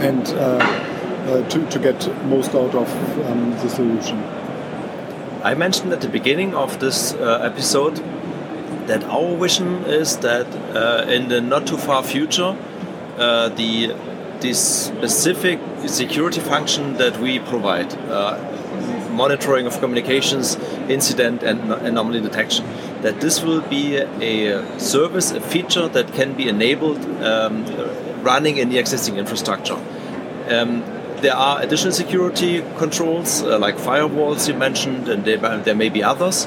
and 0.00 0.26
uh, 0.28 0.58
uh, 1.26 1.48
to, 1.48 1.68
to 1.70 1.78
get 1.78 2.26
most 2.26 2.54
out 2.54 2.74
of 2.74 2.88
um, 3.26 3.50
the 3.50 3.68
solution. 3.68 4.22
I 5.42 5.54
mentioned 5.54 5.92
at 5.92 6.00
the 6.00 6.08
beginning 6.08 6.54
of 6.54 6.80
this 6.80 7.14
uh, 7.14 7.40
episode 7.42 7.98
that 8.86 9.04
our 9.04 9.36
vision 9.36 9.84
is 9.84 10.18
that 10.18 10.46
uh, 10.74 11.06
in 11.08 11.28
the 11.28 11.40
not 11.40 11.66
too 11.66 11.76
far 11.76 12.02
future, 12.02 12.56
uh, 13.18 13.48
the 13.50 13.94
this 14.40 14.86
specific 14.86 15.58
security 15.86 16.40
function 16.40 16.98
that 16.98 17.18
we 17.18 17.38
provide, 17.38 17.92
uh, 18.10 18.38
monitoring 19.10 19.66
of 19.66 19.78
communications, 19.80 20.56
incident 20.88 21.42
and 21.42 21.72
anomaly 21.72 22.20
detection, 22.20 22.66
that 23.00 23.20
this 23.20 23.42
will 23.42 23.62
be 23.62 23.96
a 23.96 24.78
service, 24.78 25.30
a 25.32 25.40
feature 25.40 25.88
that 25.88 26.12
can 26.12 26.34
be 26.34 26.48
enabled 26.48 27.02
um, 27.22 27.64
running 28.22 28.58
in 28.58 28.68
the 28.68 28.78
existing 28.78 29.16
infrastructure. 29.16 29.78
Um, 30.48 30.84
there 31.22 31.34
are 31.34 31.62
additional 31.62 31.92
security 31.92 32.62
controls 32.76 33.42
uh, 33.42 33.58
like 33.58 33.76
firewalls 33.76 34.48
you 34.48 34.54
mentioned, 34.54 35.08
and 35.08 35.24
there, 35.24 35.38
there 35.38 35.74
may 35.74 35.88
be 35.88 36.02
others. 36.02 36.46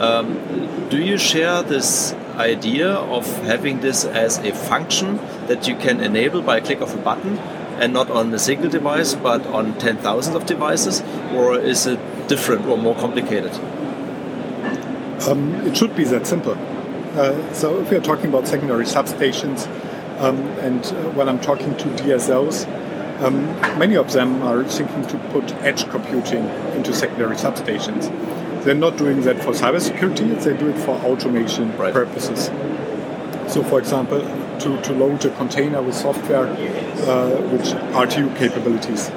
Um, 0.00 0.88
do 0.88 0.96
you 0.96 1.18
share 1.18 1.62
this 1.62 2.14
idea 2.36 2.88
of 2.88 3.26
having 3.42 3.80
this 3.80 4.06
as 4.06 4.38
a 4.38 4.50
function 4.52 5.18
that 5.46 5.68
you 5.68 5.76
can 5.76 6.00
enable 6.00 6.40
by 6.40 6.56
a 6.56 6.60
click 6.62 6.80
of 6.80 6.94
a 6.94 6.96
button 6.96 7.36
and 7.78 7.92
not 7.92 8.10
on 8.10 8.32
a 8.32 8.38
single 8.38 8.70
device 8.70 9.14
but 9.14 9.46
on 9.46 9.78
10,000 9.78 10.34
of 10.34 10.46
devices? 10.46 11.02
Or 11.34 11.58
is 11.58 11.86
it 11.86 12.00
different 12.28 12.64
or 12.64 12.78
more 12.78 12.94
complicated? 12.94 13.52
Um, 15.28 15.54
it 15.66 15.76
should 15.76 15.94
be 15.94 16.04
that 16.04 16.26
simple. 16.26 16.56
Uh, 17.18 17.52
so 17.52 17.78
if 17.80 17.90
we 17.90 17.96
are 17.98 18.00
talking 18.00 18.26
about 18.30 18.48
secondary 18.48 18.86
substations, 18.86 19.66
um, 20.18 20.38
and 20.60 20.82
uh, 20.86 21.10
when 21.10 21.28
I'm 21.28 21.40
talking 21.40 21.76
to 21.76 21.84
DSOs, 21.84 22.66
um, 23.20 23.44
many 23.78 23.96
of 23.96 24.12
them 24.12 24.42
are 24.42 24.64
thinking 24.64 25.06
to 25.08 25.18
put 25.30 25.52
edge 25.56 25.86
computing 25.90 26.46
into 26.74 26.94
secondary 26.94 27.36
substations. 27.36 28.08
They're 28.62 28.74
not 28.74 28.96
doing 28.96 29.22
that 29.22 29.42
for 29.42 29.52
cybersecurity, 29.52 30.42
they 30.42 30.56
do 30.56 30.68
it 30.68 30.78
for 30.78 30.96
automation 30.96 31.76
right. 31.76 31.92
purposes. 31.92 32.50
So, 33.52 33.64
for 33.64 33.78
example, 33.78 34.20
to, 34.60 34.80
to 34.82 34.92
load 34.92 35.24
a 35.24 35.30
container 35.36 35.82
with 35.82 35.94
software 35.94 36.46
uh, 36.46 37.40
with 37.50 37.64
RTU 37.94 38.36
capabilities, 38.36 39.10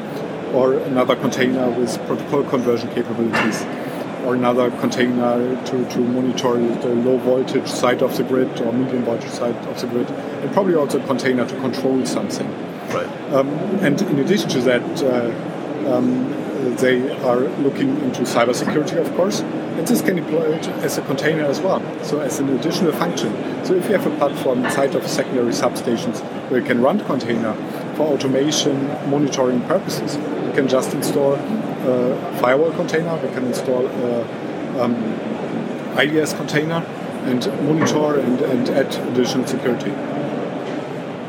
or 0.53 0.73
another 0.73 1.15
container 1.15 1.69
with 1.69 1.95
protocol 2.07 2.43
conversion 2.45 2.89
capabilities, 2.93 3.63
or 4.25 4.35
another 4.35 4.71
container 4.79 5.61
to, 5.65 5.89
to 5.89 5.99
monitor 5.99 6.57
the 6.81 6.95
low 6.95 7.17
voltage 7.17 7.67
side 7.67 8.01
of 8.01 8.15
the 8.17 8.23
grid 8.23 8.61
or 8.61 8.71
medium 8.71 9.03
voltage 9.03 9.29
side 9.29 9.55
of 9.67 9.79
the 9.81 9.87
grid, 9.87 10.09
and 10.09 10.51
probably 10.53 10.75
also 10.75 11.01
a 11.01 11.05
container 11.05 11.45
to 11.45 11.55
control 11.59 12.05
something. 12.05 12.47
Right. 12.89 13.07
Um, 13.33 13.49
and 13.81 14.01
in 14.01 14.19
addition 14.19 14.49
to 14.49 14.61
that, 14.61 15.03
uh, 15.03 15.93
um, 15.93 16.42
they 16.71 17.09
are 17.23 17.41
looking 17.59 17.99
into 18.01 18.21
cybersecurity, 18.21 18.97
of 18.97 19.13
course, 19.15 19.41
and 19.41 19.87
this 19.87 20.01
can 20.01 20.15
be 20.15 20.21
deployed 20.21 20.65
as 20.83 20.97
a 20.97 21.01
container 21.03 21.45
as 21.45 21.59
well, 21.59 21.81
so 22.03 22.19
as 22.19 22.39
an 22.39 22.49
additional 22.49 22.91
function. 22.91 23.33
So 23.65 23.73
if 23.73 23.85
you 23.85 23.97
have 23.97 24.05
a 24.05 24.15
platform 24.17 24.65
inside 24.65 24.95
of 24.95 25.07
secondary 25.07 25.51
substations 25.51 26.19
where 26.49 26.59
you 26.59 26.65
can 26.65 26.81
run 26.81 26.99
container 27.05 27.53
for 27.95 28.13
automation 28.13 28.87
monitoring 29.09 29.61
purposes, 29.61 30.15
you 30.15 30.51
can 30.53 30.67
just 30.67 30.93
install 30.93 31.33
a 31.33 32.37
firewall 32.39 32.71
container, 32.73 33.15
we 33.15 33.29
can 33.29 33.45
install 33.45 33.87
a 33.87 34.83
um, 34.83 34.95
IDS 35.97 36.33
container 36.33 36.85
and 37.25 37.45
monitor 37.65 38.19
and, 38.19 38.41
and 38.41 38.69
add 38.69 38.93
additional 39.11 39.47
security. 39.47 39.91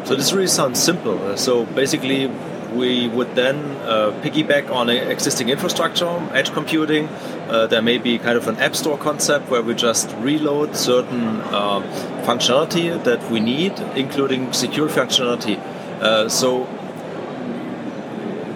So 0.04 0.14
this 0.14 0.32
really 0.32 0.48
sounds 0.48 0.82
simple. 0.82 1.36
So 1.36 1.64
basically, 1.64 2.30
we 2.74 3.08
would 3.08 3.34
then 3.34 3.56
uh, 3.82 4.10
piggyback 4.22 4.70
on 4.70 4.90
existing 4.90 5.48
infrastructure, 5.48 6.08
edge 6.32 6.52
computing. 6.52 7.08
Uh, 7.48 7.66
there 7.66 7.82
may 7.82 7.98
be 7.98 8.18
kind 8.18 8.36
of 8.36 8.48
an 8.48 8.56
app 8.56 8.74
store 8.74 8.98
concept 8.98 9.50
where 9.50 9.62
we 9.62 9.74
just 9.74 10.10
reload 10.18 10.76
certain 10.76 11.40
uh, 11.40 11.80
functionality 12.24 13.02
that 13.04 13.30
we 13.30 13.40
need, 13.40 13.78
including 13.96 14.52
secure 14.52 14.88
functionality. 14.88 15.58
Uh, 16.00 16.28
so, 16.28 16.64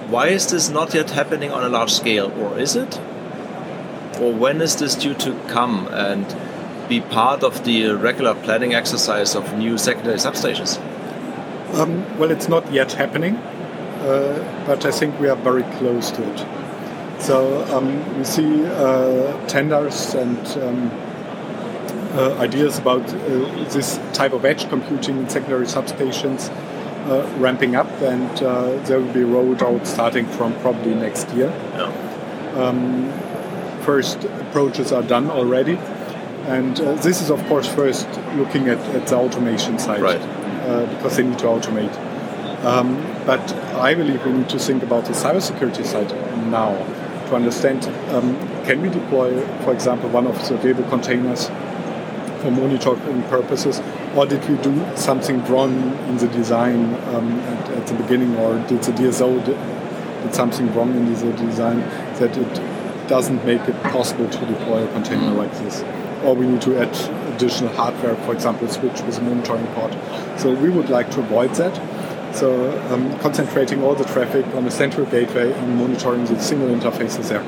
why 0.09 0.29
is 0.29 0.51
this 0.51 0.69
not 0.69 0.95
yet 0.95 1.11
happening 1.11 1.53
on 1.53 1.63
a 1.63 1.69
large 1.69 1.93
scale, 1.93 2.33
or 2.41 2.59
is 2.59 2.75
it? 2.77 2.99
Or 4.21 4.33
when 4.33 4.61
is 4.61 4.77
this 4.77 4.95
due 4.95 5.15
to 5.15 5.35
come 5.49 5.87
and 5.89 6.27
be 6.89 7.01
part 7.01 7.45
of 7.45 7.65
the 7.65 7.93
regular 7.93 8.35
planning 8.35 8.75
exercise 8.75 9.37
of 9.37 9.57
new 9.57 9.79
secondary 9.79 10.17
substations? 10.17 10.79
Um, 11.75 12.19
well, 12.19 12.31
it's 12.31 12.49
not 12.49 12.73
yet 12.73 12.93
happening. 12.93 13.39
Uh, 14.01 14.67
but 14.67 14.85
I 14.85 14.91
think 14.91 15.19
we 15.21 15.29
are 15.29 15.37
very 15.37 15.65
close 15.79 16.11
to 16.13 16.23
it. 16.23 16.47
So 17.21 17.65
um, 17.77 18.19
we 18.19 18.25
see 18.25 18.65
uh, 18.65 19.47
tenders 19.47 20.15
and 20.15 20.39
um, 20.63 20.91
uh, 22.15 22.39
ideas 22.39 22.79
about 22.79 23.07
this 23.71 23.99
type 24.13 24.33
of 24.33 24.45
edge 24.45 24.69
computing 24.69 25.19
in 25.19 25.29
secondary 25.29 25.67
substations 25.67 26.51
ramping 27.41 27.75
up, 27.75 27.91
and 28.03 28.31
they 28.87 28.97
will 28.97 29.13
be 29.13 29.25
rolled 29.25 29.63
out 29.63 29.87
starting 29.87 30.27
from 30.27 30.53
probably 30.61 30.95
next 30.95 31.29
year. 31.31 31.51
Yeah. 31.75 31.93
Um, 32.55 33.13
first 33.83 34.25
approaches 34.25 34.93
are 34.93 35.03
done 35.03 35.31
already. 35.31 35.79
And 36.49 36.81
uh, 36.81 36.95
this 36.95 37.21
is, 37.21 37.31
of 37.31 37.45
course, 37.47 37.69
first 37.69 38.09
looking 38.37 38.69
at, 38.69 38.79
at 38.97 39.07
the 39.07 39.17
automation 39.17 39.79
side, 39.79 40.01
right. 40.01 40.21
uh, 40.21 40.87
because 40.95 41.17
they 41.17 41.25
need 41.25 41.39
to 41.41 41.45
automate. 41.47 41.93
Um, 42.65 42.97
but 43.25 43.53
I 43.77 43.95
believe 43.95 44.25
we 44.27 44.33
need 44.33 44.49
to 44.49 44.59
think 44.59 44.83
about 44.83 45.05
the 45.05 45.13
cybersecurity 45.13 45.85
side 45.85 46.11
now 46.51 46.75
to 47.29 47.37
understand 47.37 47.87
um, 48.13 48.37
can 48.65 48.81
we 48.81 48.89
deploy, 48.89 49.41
for 49.65 49.73
example, 49.73 50.09
one 50.09 50.27
of 50.27 50.37
the 50.49 50.55
available 50.55 50.89
containers 50.91 51.47
for 52.41 52.51
monitoring 52.51 53.23
purposes, 53.25 53.81
or 54.15 54.27
did 54.27 54.47
we 54.49 54.57
do 54.63 54.97
something 54.97 55.45
wrong 55.47 55.73
in 56.09 56.17
the 56.19 56.29
design 56.29 56.95
um, 57.15 57.39
at, 57.41 57.71
at, 57.71 57.87
the 57.87 57.95
beginning, 57.95 58.35
or 58.37 58.55
did 58.67 58.83
the 58.83 58.93
DSO 58.93 59.45
did, 59.45 59.57
did 60.23 60.35
something 60.35 60.73
wrong 60.75 60.95
in 60.95 61.13
the 61.13 61.33
design 61.33 61.81
that 62.19 62.37
it 62.37 63.09
doesn't 63.09 63.45
make 63.45 63.63
it 63.63 63.83
possible 63.85 64.29
to 64.29 64.47
deploy 64.47 64.85
a 64.85 64.93
container 64.93 65.31
like 65.31 65.53
this? 65.59 65.83
Or 66.25 66.35
we 66.35 66.47
need 66.47 66.63
to 66.63 66.79
add 66.79 66.95
additional 67.35 67.73
hardware, 67.75 68.17
for 68.17 68.33
example, 68.33 68.69
switch 68.69 69.01
with 69.03 69.19
a 69.19 69.23
monitoring 69.23 69.67
port. 69.69 69.97
So 70.39 70.53
we 70.53 70.71
would 70.71 70.91
like 70.91 71.11
to 71.13 71.21
avoid 71.21 71.55
that 71.55 71.77
so 72.33 72.79
um, 72.91 73.19
concentrating 73.21 73.83
all 73.83 73.95
the 73.95 74.05
traffic 74.05 74.47
on 74.55 74.67
a 74.67 74.71
central 74.71 75.07
gateway 75.07 75.53
and 75.53 75.77
monitoring 75.77 76.25
the 76.27 76.39
single 76.41 76.69
interfaces 76.69 77.29
there. 77.29 77.45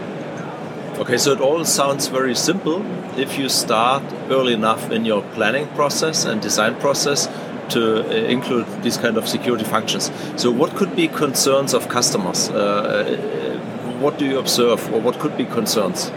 Okay, 1.01 1.16
so 1.16 1.33
it 1.33 1.40
all 1.40 1.64
sounds 1.64 2.09
very 2.09 2.35
simple 2.35 2.85
if 3.19 3.38
you 3.38 3.49
start 3.49 4.03
early 4.29 4.53
enough 4.53 4.90
in 4.90 5.05
your 5.05 5.23
planning 5.35 5.66
process 5.69 6.25
and 6.25 6.43
design 6.43 6.75
process 6.77 7.27
to 7.71 8.05
uh, 8.05 8.12
include 8.29 8.66
these 8.83 8.99
kind 8.99 9.16
of 9.16 9.27
security 9.29 9.64
functions. 9.64 10.11
So, 10.37 10.51
what 10.51 10.75
could 10.77 10.95
be 10.95 11.09
concerns 11.09 11.73
of 11.73 11.88
customers? 11.88 12.51
Uh, 12.51 12.57
uh 12.57 13.71
what 14.01 14.19
do 14.19 14.25
you 14.25 14.38
observe, 14.38 14.93
or 14.93 15.01
what 15.01 15.19
could 15.19 15.37
be 15.37 15.45
concerns? 15.45 16.11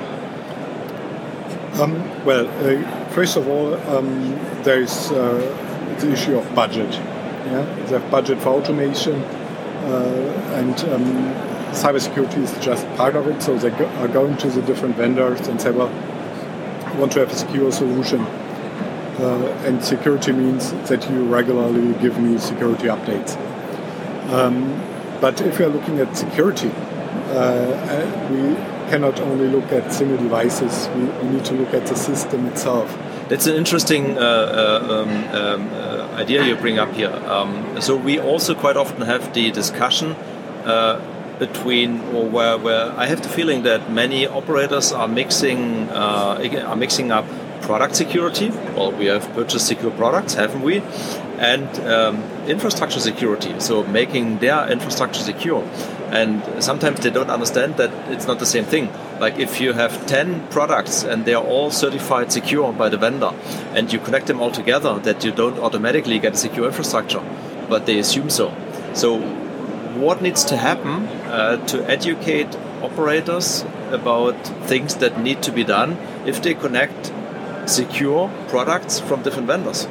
Um, 1.80 1.94
well, 2.24 2.48
uh, 2.48 3.10
first 3.10 3.36
of 3.36 3.48
all, 3.48 3.74
um, 3.90 4.40
there 4.64 4.82
is 4.82 5.12
uh, 5.12 5.98
the 6.00 6.12
issue 6.12 6.38
of 6.38 6.56
budget. 6.56 6.92
Yeah? 7.46 7.64
They 7.86 8.00
have 8.00 8.10
budget 8.12 8.40
for 8.42 8.50
automation, 8.50 9.16
uh, 9.16 10.54
and 10.56 10.80
um, 10.90 11.04
cybersecurity 11.74 12.38
is 12.38 12.52
just 12.64 12.88
part 12.96 13.16
of 13.16 13.28
it. 13.28 13.42
So 13.42 13.58
they 13.58 13.70
go, 13.70 13.86
are 14.02 14.08
going 14.08 14.38
to 14.38 14.50
the 14.50 14.62
different 14.62 14.96
vendors 14.96 15.48
and 15.48 15.62
say, 15.62 15.72
well, 15.72 15.90
I 16.86 16.96
want 16.98 17.12
to 17.14 17.20
have 17.20 17.32
a 17.32 17.36
secure 17.36 17.72
solution. 17.72 18.22
Uh, 18.22 19.46
and 19.66 19.84
security 19.84 20.32
means 20.32 20.72
that 20.90 21.10
you 21.10 21.24
regularly 21.26 21.94
give 22.02 22.20
me 22.20 22.38
security 22.38 22.86
updates. 22.86 23.38
Um, 24.32 24.82
but 25.22 25.40
if 25.42 25.60
you're 25.60 25.70
looking 25.70 26.00
at 26.00 26.18
security, 26.18 26.72
uh, 27.30 28.30
we 28.30 28.56
cannot 28.90 29.20
only 29.22 29.48
look 29.48 29.72
at 29.72 29.92
single 29.94 30.18
devices. 30.18 30.90
We, 30.96 31.04
we 31.04 31.36
need 31.36 31.46
to 31.46 31.54
look 31.54 31.74
at 31.74 31.86
the 31.88 31.96
system 31.96 32.46
itself. 32.48 32.96
That's 33.30 33.48
an 33.48 33.56
interesting 33.56 34.18
uh, 34.18 34.22
uh, 34.22 34.88
um, 34.90 35.10
um, 35.36 35.70
uh, 35.74 35.83
idea 36.14 36.46
you 36.46 36.56
bring 36.56 36.80
up 36.80 36.94
here. 36.94 37.14
Um, 37.28 37.82
so 37.82 37.96
we 37.96 38.20
also 38.20 38.56
quite 38.56 38.78
often 38.78 39.02
have 39.02 39.34
the 39.34 39.52
discussion 39.52 40.12
uh, 40.66 41.00
between, 41.40 42.02
or 42.14 42.30
where, 42.30 42.58
where 42.58 42.92
I 42.98 43.06
have 43.08 43.22
the 43.22 43.30
feeling 43.30 43.64
that 43.64 43.92
many 43.92 44.28
operators 44.28 44.92
are 44.92 45.08
mixing 45.08 45.90
uh, 45.90 46.66
are 46.68 46.76
mixing 46.76 47.12
up 47.12 47.26
product 47.62 47.96
security. 47.96 48.50
Well, 48.76 48.92
we 48.92 49.06
have 49.06 49.32
purchased 49.34 49.68
secure 49.68 49.92
products, 49.92 50.36
haven't 50.36 50.62
we? 50.62 50.82
And 51.40 51.68
um, 51.88 52.24
infrastructure 52.48 53.00
security, 53.00 53.60
so 53.60 53.84
making 53.84 54.40
their 54.40 54.70
infrastructure 54.70 55.22
secure. 55.22 55.64
And 56.12 56.44
sometimes 56.64 57.00
they 57.00 57.10
don't 57.10 57.32
understand 57.32 57.78
that 57.78 57.92
it's 58.12 58.28
not 58.28 58.38
the 58.38 58.46
same 58.46 58.66
thing. 58.66 58.94
Like 59.20 59.40
if 59.40 59.60
you 59.60 59.74
have 59.74 60.06
10 60.06 60.48
products 60.50 61.04
and 61.04 61.26
they're 61.26 61.38
all 61.38 61.72
certified 61.72 62.32
secure 62.32 62.72
by 62.72 62.90
the 62.90 62.98
vendor, 62.98 63.32
and 63.74 63.92
you 63.92 64.00
connect 64.00 64.28
them 64.28 64.40
all 64.40 64.52
together, 64.52 65.00
that 65.00 65.24
you 65.24 65.32
don't 65.32 65.58
automatically 65.60 66.20
get 66.20 66.34
a 66.34 66.38
secure 66.38 66.68
infrastructure, 66.68 67.24
but 67.68 67.88
they 67.88 67.98
assume 67.98 68.30
so. 68.30 68.54
So, 68.94 69.20
what 70.00 70.22
needs 70.22 70.44
to 70.46 70.58
happen 70.58 71.08
uh, 71.28 71.66
to 71.68 71.90
educate 71.90 72.56
operators 72.82 73.66
about 73.92 74.36
things 74.68 74.96
that 74.96 75.20
need 75.20 75.42
to 75.44 75.52
be 75.52 75.64
done 75.64 75.98
if 76.26 76.42
they 76.42 76.54
connect 76.54 77.12
secure 77.66 78.30
products 78.50 79.00
from 79.00 79.24
different 79.24 79.48
vendors? 79.48 79.88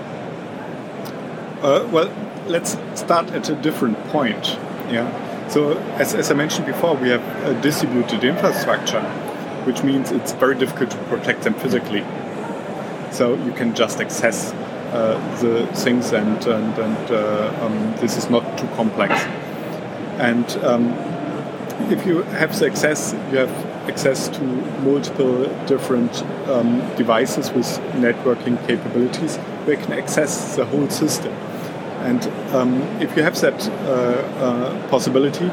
Uh, 1.62 1.88
well, 1.92 2.10
let's 2.48 2.76
start 2.94 3.30
at 3.30 3.48
a 3.48 3.54
different 3.54 3.96
point. 4.06 4.58
Yeah. 4.90 5.48
So, 5.48 5.78
as, 5.94 6.12
as 6.12 6.28
I 6.28 6.34
mentioned 6.34 6.66
before, 6.66 6.96
we 6.96 7.08
have 7.10 7.22
a 7.46 7.60
distributed 7.60 8.24
infrastructure, 8.24 9.00
which 9.64 9.84
means 9.84 10.10
it's 10.10 10.32
very 10.32 10.56
difficult 10.56 10.90
to 10.90 10.96
protect 11.04 11.42
them 11.42 11.54
physically. 11.54 12.04
So 13.12 13.34
you 13.34 13.52
can 13.52 13.76
just 13.76 14.00
access 14.00 14.52
uh, 14.92 15.14
the 15.40 15.66
things, 15.76 16.12
and 16.12 16.44
and, 16.46 16.78
and 16.78 17.10
uh, 17.10 17.54
um, 17.60 17.94
this 18.00 18.16
is 18.16 18.28
not 18.28 18.58
too 18.58 18.66
complex. 18.74 19.14
And 20.18 20.50
um, 20.64 20.88
if 21.92 22.04
you 22.06 22.22
have 22.22 22.60
access, 22.60 23.12
you 23.30 23.38
have 23.38 23.88
access 23.88 24.28
to 24.28 24.42
multiple 24.82 25.44
different 25.66 26.22
um, 26.48 26.80
devices 26.96 27.50
with 27.52 27.66
networking 27.94 28.58
capabilities, 28.66 29.38
they 29.66 29.76
can 29.76 29.92
access 29.92 30.56
the 30.56 30.64
whole 30.64 30.88
system. 30.88 31.32
And 32.02 32.24
um, 32.54 32.82
if 33.00 33.16
you 33.16 33.22
have 33.22 33.40
that 33.40 33.68
uh, 33.68 33.72
uh, 34.44 34.88
possibility, 34.88 35.48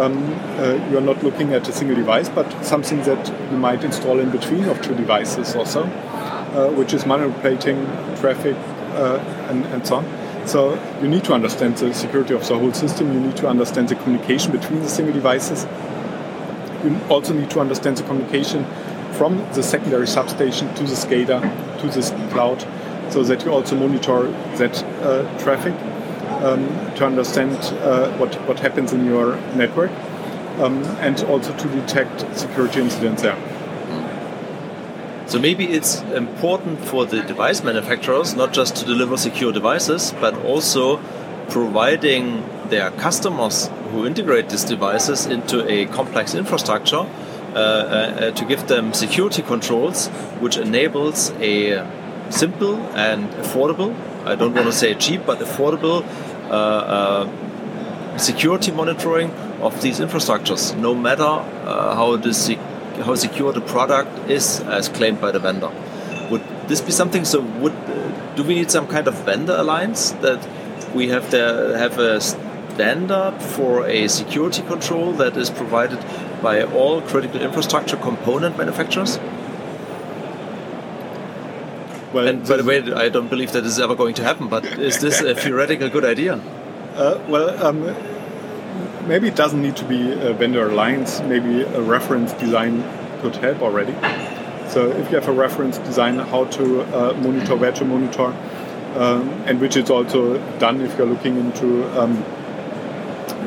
um, 0.00 0.34
uh, 0.58 0.88
you 0.90 0.98
are 0.98 1.06
not 1.12 1.22
looking 1.22 1.54
at 1.54 1.68
a 1.68 1.72
single 1.72 1.96
device, 1.96 2.28
but 2.28 2.50
something 2.64 3.02
that 3.02 3.28
you 3.50 3.56
might 3.56 3.84
install 3.84 4.18
in 4.18 4.30
between 4.30 4.64
of 4.64 4.82
two 4.82 4.94
devices 4.94 5.54
or 5.54 5.66
so, 5.66 5.82
uh, 5.82 6.70
which 6.70 6.92
is 6.92 7.06
manipulating 7.06 7.84
traffic 8.16 8.56
and, 9.48 9.64
and 9.66 9.86
so 9.86 9.96
on. 9.96 10.46
So 10.46 10.74
you 11.00 11.08
need 11.08 11.24
to 11.24 11.32
understand 11.32 11.76
the 11.78 11.94
security 11.94 12.34
of 12.34 12.46
the 12.46 12.58
whole 12.58 12.72
system. 12.72 13.12
You 13.12 13.20
need 13.20 13.36
to 13.38 13.48
understand 13.48 13.88
the 13.88 13.94
communication 13.94 14.52
between 14.52 14.80
the 14.80 14.88
single 14.88 15.14
devices 15.14 15.66
you 16.84 17.00
also 17.08 17.32
need 17.32 17.50
to 17.50 17.60
understand 17.60 17.96
the 17.96 18.02
communication 18.02 18.64
from 19.12 19.38
the 19.54 19.62
secondary 19.62 20.06
substation 20.06 20.72
to 20.74 20.82
the 20.82 20.94
SCADA 20.94 21.80
to 21.80 21.88
this 21.88 22.10
cloud 22.32 22.62
so 23.14 23.22
that 23.22 23.44
you 23.44 23.52
also 23.52 23.76
monitor 23.76 24.26
that 24.56 24.82
uh, 24.82 25.22
traffic 25.38 25.72
um, 26.42 26.66
to 26.96 27.06
understand 27.06 27.52
uh, 27.84 28.10
what, 28.18 28.34
what 28.48 28.58
happens 28.58 28.92
in 28.92 29.06
your 29.06 29.36
network 29.54 29.92
um, 30.58 30.82
and 30.98 31.22
also 31.24 31.56
to 31.56 31.68
detect 31.68 32.36
security 32.36 32.80
incidents 32.80 33.22
there. 33.22 33.38
So 35.26 35.38
maybe 35.38 35.64
it's 35.64 36.02
important 36.02 36.80
for 36.80 37.06
the 37.06 37.22
device 37.22 37.62
manufacturers 37.62 38.34
not 38.34 38.52
just 38.52 38.74
to 38.76 38.84
deliver 38.84 39.16
secure 39.16 39.52
devices, 39.52 40.12
but 40.20 40.34
also 40.44 40.96
providing 41.48 42.44
their 42.68 42.90
customers 42.90 43.70
who 43.92 44.06
integrate 44.06 44.48
these 44.48 44.64
devices 44.64 45.26
into 45.26 45.64
a 45.70 45.86
complex 45.86 46.34
infrastructure 46.34 47.06
uh, 47.54 47.58
uh, 47.58 48.30
to 48.32 48.44
give 48.44 48.66
them 48.66 48.92
security 48.92 49.40
controls 49.40 50.08
which 50.40 50.56
enables 50.56 51.30
a 51.38 51.86
simple 52.30 52.76
and 52.96 53.28
affordable, 53.30 53.94
I 54.24 54.34
don't 54.34 54.54
want 54.54 54.66
to 54.66 54.72
say 54.72 54.94
cheap, 54.94 55.26
but 55.26 55.38
affordable 55.38 56.04
uh, 56.48 56.54
uh, 56.54 58.18
security 58.18 58.70
monitoring 58.70 59.30
of 59.60 59.80
these 59.82 60.00
infrastructures, 60.00 60.76
no 60.76 60.94
matter 60.94 61.22
uh, 61.22 61.94
how, 61.94 62.16
how 63.04 63.14
secure 63.14 63.52
the 63.52 63.60
product 63.60 64.30
is 64.30 64.60
as 64.60 64.88
claimed 64.88 65.20
by 65.20 65.30
the 65.30 65.38
vendor. 65.38 65.70
Would 66.30 66.42
this 66.68 66.80
be 66.80 66.92
something? 66.92 67.24
So, 67.24 67.40
would 67.40 67.74
do 68.36 68.42
we 68.42 68.54
need 68.54 68.70
some 68.70 68.86
kind 68.86 69.06
of 69.06 69.14
vendor 69.24 69.54
alliance 69.54 70.12
that 70.22 70.46
we 70.94 71.08
have 71.08 71.30
to 71.30 71.74
have 71.78 71.98
a 71.98 72.20
standard 72.20 73.40
for 73.40 73.86
a 73.86 74.08
security 74.08 74.62
control 74.62 75.12
that 75.12 75.36
is 75.36 75.50
provided 75.50 76.04
by 76.42 76.62
all 76.62 77.00
critical 77.02 77.40
infrastructure 77.40 77.96
component 77.96 78.56
manufacturers? 78.58 79.18
Well, 82.14 82.28
and 82.28 82.46
by 82.46 82.58
the 82.58 82.64
way, 82.64 82.78
I 82.92 83.08
don't 83.08 83.28
believe 83.28 83.50
that 83.52 83.64
is 83.64 83.80
ever 83.80 83.96
going 83.96 84.14
to 84.14 84.22
happen. 84.22 84.46
But 84.46 84.64
is 84.64 85.00
this 85.00 85.20
a 85.20 85.34
theoretical 85.34 85.88
good 85.88 86.04
idea? 86.04 86.34
Uh, 86.94 87.20
well, 87.28 87.50
um, 87.60 87.80
maybe 89.08 89.26
it 89.26 89.34
doesn't 89.34 89.60
need 89.60 89.74
to 89.78 89.84
be 89.84 90.12
a 90.12 90.32
vendor 90.32 90.68
alliance. 90.68 91.20
Maybe 91.22 91.62
a 91.62 91.82
reference 91.82 92.32
design 92.34 92.84
could 93.20 93.34
help 93.34 93.62
already. 93.62 93.94
So 94.70 94.92
if 94.92 95.10
you 95.10 95.16
have 95.16 95.26
a 95.26 95.32
reference 95.32 95.78
design, 95.78 96.20
how 96.20 96.44
to 96.44 96.82
uh, 96.82 97.14
monitor, 97.14 97.56
where 97.56 97.72
to 97.72 97.84
monitor, 97.84 98.32
um, 98.94 99.28
and 99.46 99.60
which 99.60 99.76
is 99.76 99.90
also 99.90 100.38
done 100.58 100.80
if 100.82 100.96
you're 100.96 101.08
looking 101.08 101.36
into 101.36 101.84
um, 102.00 102.24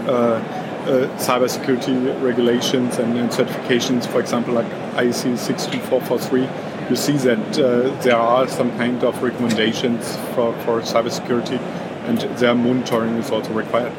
uh, 0.08 0.44
uh, 0.88 1.08
cybersecurity 1.18 2.22
regulations 2.22 2.98
and, 2.98 3.18
and, 3.18 3.30
certifications, 3.30 4.06
for 4.06 4.20
example, 4.20 4.54
like 4.54 4.70
IEC 4.96 5.38
62443, 5.38 6.67
you 6.90 6.96
see 6.96 7.14
that 7.14 7.60
uh, 7.60 7.90
there 8.02 8.16
are 8.16 8.48
some 8.48 8.70
kind 8.78 9.04
of 9.04 9.22
recommendations 9.22 10.16
for, 10.34 10.54
for 10.64 10.82
cybersecurity 10.82 11.60
and 12.08 12.20
their 12.40 12.56
monitoring 12.56 13.16
is 13.16 13.30
also 13.32 13.52
required. 13.54 13.94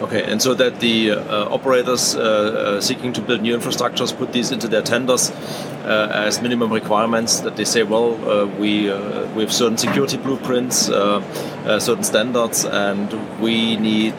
Okay, 0.00 0.24
and 0.24 0.42
so 0.42 0.54
that 0.54 0.80
the 0.80 1.12
uh, 1.12 1.48
operators 1.48 2.16
uh, 2.16 2.20
uh, 2.20 2.80
seeking 2.80 3.12
to 3.12 3.20
build 3.20 3.42
new 3.42 3.56
infrastructures 3.56 4.16
put 4.16 4.32
these 4.32 4.50
into 4.50 4.66
their 4.66 4.82
tenders 4.82 5.30
uh, 5.30 6.10
as 6.12 6.42
minimum 6.42 6.72
requirements. 6.72 7.40
That 7.40 7.54
they 7.54 7.64
say, 7.64 7.84
well, 7.84 8.14
uh, 8.28 8.46
we 8.46 8.90
we 9.36 9.42
have 9.42 9.52
certain 9.52 9.78
security 9.78 10.16
blueprints, 10.16 10.86
certain 10.86 12.02
standards, 12.02 12.64
and 12.64 13.12
we 13.40 13.76
need 13.76 14.14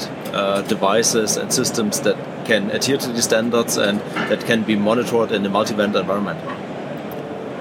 devices 0.70 1.36
and 1.36 1.52
systems 1.52 2.00
that 2.02 2.16
can 2.46 2.72
adhere 2.72 2.98
to 2.98 3.12
these 3.12 3.26
standards 3.26 3.76
and 3.76 4.00
that 4.30 4.46
can 4.46 4.64
be 4.64 4.76
monitored 4.78 5.32
in 5.32 5.46
a 5.46 5.50
multi-vendor 5.50 6.00
environment. 6.00 6.40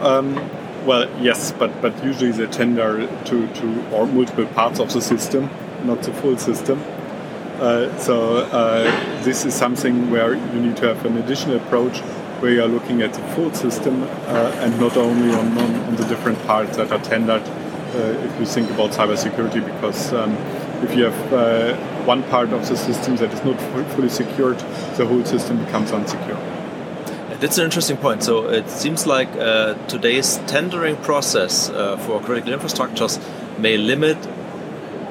Um, 0.03 0.35
well, 0.85 1.09
yes, 1.23 1.53
but 1.53 1.81
but 1.81 2.05
usually 2.05 2.33
they 2.33 2.47
tender 2.47 3.07
to 3.07 3.47
to 3.47 3.91
or 3.93 4.07
multiple 4.07 4.47
parts 4.47 4.81
of 4.81 4.93
the 4.93 5.01
system, 5.01 5.49
not 5.85 6.03
the 6.03 6.13
full 6.13 6.37
system. 6.37 6.83
Uh, 7.61 7.97
so 7.99 8.39
uh, 8.39 9.23
this 9.23 9.45
is 9.45 9.55
something 9.55 10.11
where 10.11 10.35
you 10.35 10.61
need 10.61 10.77
to 10.77 10.89
have 10.89 11.07
an 11.07 11.17
additional 11.19 11.57
approach 11.57 12.01
where 12.41 12.51
you 12.51 12.61
are 12.61 12.67
looking 12.67 13.03
at 13.03 13.15
the 13.15 13.23
full 13.35 13.55
system 13.55 14.03
uh, 14.03 14.63
and 14.63 14.81
not 14.81 14.97
only 14.97 15.33
on, 15.33 15.57
on, 15.57 15.75
on, 15.85 15.95
the 15.95 16.05
different 16.07 16.37
parts 16.45 16.77
that 16.77 16.91
are 16.91 16.99
tendered 17.05 17.43
uh, 17.43 18.27
if 18.27 18.41
you 18.41 18.47
think 18.47 18.69
about 18.71 18.91
cybersecurity 18.91 19.65
because 19.65 20.13
um, 20.13 20.33
if 20.83 20.97
you 20.97 21.05
have 21.05 21.33
uh, 21.33 21.77
one 22.05 22.25
part 22.25 22.53
of 22.53 22.69
the 22.69 22.77
system 22.77 23.15
that 23.17 23.33
is 23.33 23.45
not 23.45 23.61
fully 23.93 24.09
secured 24.09 24.59
the 24.97 25.07
whole 25.07 25.25
system 25.25 25.65
becomes 25.65 25.93
unsecure. 25.93 26.52
That's 27.43 27.59
an 27.59 27.65
interesting 27.65 27.97
point. 27.97 28.23
So 28.23 28.51
it 28.51 28.71
seems 28.71 29.05
like 29.05 29.29
uh, 29.33 29.75
today's 29.89 30.37
tendering 30.47 30.97
process 30.99 31.69
for 32.07 32.21
critical 32.21 32.53
infrastructures 32.53 33.19
may 33.59 33.77
limit 33.77 34.17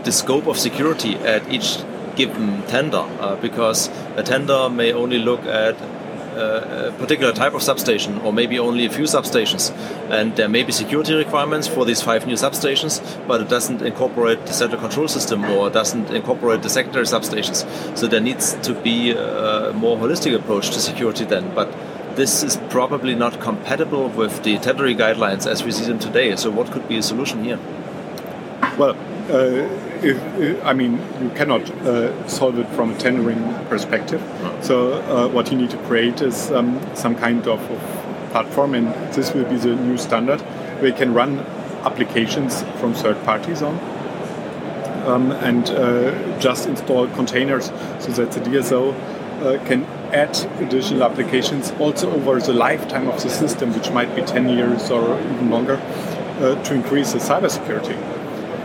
the 0.06 0.14
scope 0.14 0.48
of 0.48 0.58
security 0.58 1.16
at 1.16 1.52
each 1.52 1.80
given 2.16 2.64
tender 2.68 3.06
uh, 3.20 3.36
because 3.36 3.90
a 4.16 4.24
tender 4.24 4.70
may 4.70 4.94
only 4.94 5.20
look 5.20 5.42
at 5.42 5.76
uh, 5.82 6.94
a 6.94 6.96
particular 6.98 7.34
type 7.34 7.54
of 7.54 7.62
substation 7.62 8.18
or 8.20 8.32
maybe 8.32 8.58
only 8.58 8.86
a 8.86 8.90
few 8.90 9.04
substations. 9.04 9.70
And 10.10 10.34
there 10.38 10.48
may 10.48 10.64
be 10.64 10.72
security 10.72 11.14
requirements 11.14 11.68
for 11.68 11.84
these 11.84 12.02
five 12.02 12.26
new 12.26 12.36
substations 12.36 13.02
but 13.28 13.42
it 13.42 13.50
doesn't 13.50 13.82
incorporate 13.82 14.46
the 14.46 14.54
central 14.54 14.80
control 14.80 15.10
system 15.10 15.44
or 15.44 15.70
doesn't 15.70 16.10
incorporate 16.12 16.62
the 16.62 16.70
secondary 16.70 17.08
substations. 17.08 17.66
So 17.98 18.08
there 18.08 18.22
needs 18.22 18.54
to 18.62 18.74
be 18.74 19.12
a 19.12 19.74
more 19.74 19.98
holistic 19.98 20.34
approach 20.34 20.70
to 20.70 20.80
security 20.80 21.26
then. 21.26 21.54
But 21.54 21.68
this 22.16 22.44
is 22.44 22.58
probably 22.70 23.16
not 23.16 23.40
compatible 23.40 24.10
with 24.10 24.44
the 24.44 24.58
tendering 24.60 24.98
guidelines 24.98 25.46
as 25.46 25.64
we 25.64 25.72
see 25.72 25.86
them 25.86 26.00
today 26.00 26.36
so 26.36 26.50
what 26.50 26.72
could 26.72 26.88
be 26.88 26.98
a 26.98 27.04
solution 27.04 27.44
here 27.44 27.60
well 28.78 28.96
uh, 29.30 29.68
if, 30.04 30.18
if, 30.40 30.66
I 30.66 30.74
mean, 30.74 30.94
you 31.22 31.30
cannot 31.36 31.70
uh, 31.70 32.28
solve 32.28 32.58
it 32.60 32.68
from 32.70 32.92
a 32.92 32.98
tendering 32.98 33.42
perspective. 33.70 34.22
So 34.62 34.94
uh, 34.94 35.28
what 35.30 35.52
you 35.52 35.58
need 35.58 35.70
to 35.70 35.78
create 35.86 36.22
is 36.22 36.52
um, 36.52 36.80
some 36.96 37.16
kind 37.16 37.48
of, 37.48 37.60
of, 37.70 38.08
platform, 38.32 38.74
and 38.76 38.88
this 39.14 39.34
will 39.34 39.44
be 39.44 39.58
the 39.58 39.76
new 39.76 39.98
standard 39.98 40.40
where 40.80 40.88
you 40.88 40.94
can 40.94 41.14
run 41.14 41.40
applications 41.84 42.64
from 42.80 42.94
third 42.94 43.22
parties 43.26 43.62
on. 43.62 43.78
Um, 45.06 45.32
and 45.34 45.70
uh, 45.72 46.40
just 46.40 46.66
install 46.66 47.08
containers 47.10 47.66
so 48.00 48.12
that 48.14 48.32
the 48.32 48.40
DSO 48.40 48.94
uh, 48.94 49.66
can 49.66 49.84
add 50.14 50.38
additional 50.62 51.04
applications 51.04 51.72
also 51.80 52.12
over 52.12 52.40
the 52.40 52.54
lifetime 52.54 53.08
of 53.08 53.22
the 53.22 53.30
system, 53.30 53.74
which 53.74 53.92
might 53.92 54.16
be 54.16 54.22
10 54.22 54.50
years 54.50 54.90
or 54.92 55.20
even 55.20 55.50
longer, 55.50 55.76
uh, 56.40 56.62
to 56.64 56.74
increase 56.74 57.14
the 57.14 57.20
cybersecurity. 57.20 57.98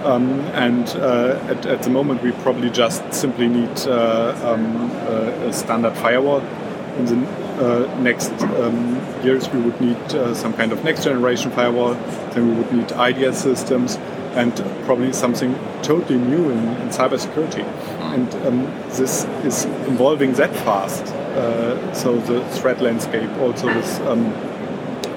Um, 0.04 0.40
and 0.54 0.88
uh, 0.90 1.38
at, 1.48 1.66
at, 1.66 1.82
the 1.82 1.90
moment, 1.90 2.22
we 2.22 2.30
probably 2.30 2.70
just 2.70 3.12
simply 3.12 3.48
need 3.48 3.76
uh, 3.86 4.38
um, 4.44 4.90
a 5.42 5.52
standard 5.52 5.96
firewall. 5.96 6.40
In 6.98 7.04
the 7.06 7.28
uh, 7.58 8.00
next 8.00 8.30
um, 8.42 8.96
years, 9.24 9.48
we 9.50 9.60
would 9.60 9.80
need 9.80 9.96
uh, 10.14 10.34
some 10.34 10.54
kind 10.54 10.72
of 10.72 10.84
next 10.84 11.04
generation 11.04 11.50
firewall. 11.50 11.94
Then 12.32 12.48
we 12.48 12.54
would 12.54 12.72
need 12.72 12.92
IDS 12.92 13.38
systems 13.38 13.96
and 14.36 14.54
probably 14.84 15.12
something 15.12 15.58
totally 15.82 16.18
new 16.18 16.50
in, 16.50 16.58
in 16.58 16.88
cybersecurity. 16.90 17.64
And 18.14 18.32
um, 18.46 18.64
this 18.90 19.24
is 19.44 19.64
evolving 19.88 20.34
that 20.34 20.54
fast. 20.54 21.15
Uh, 21.36 21.92
so 21.92 22.18
the 22.20 22.42
threat 22.56 22.80
landscape 22.80 23.30
also 23.38 23.66
with 23.66 24.00
um, 24.02 24.24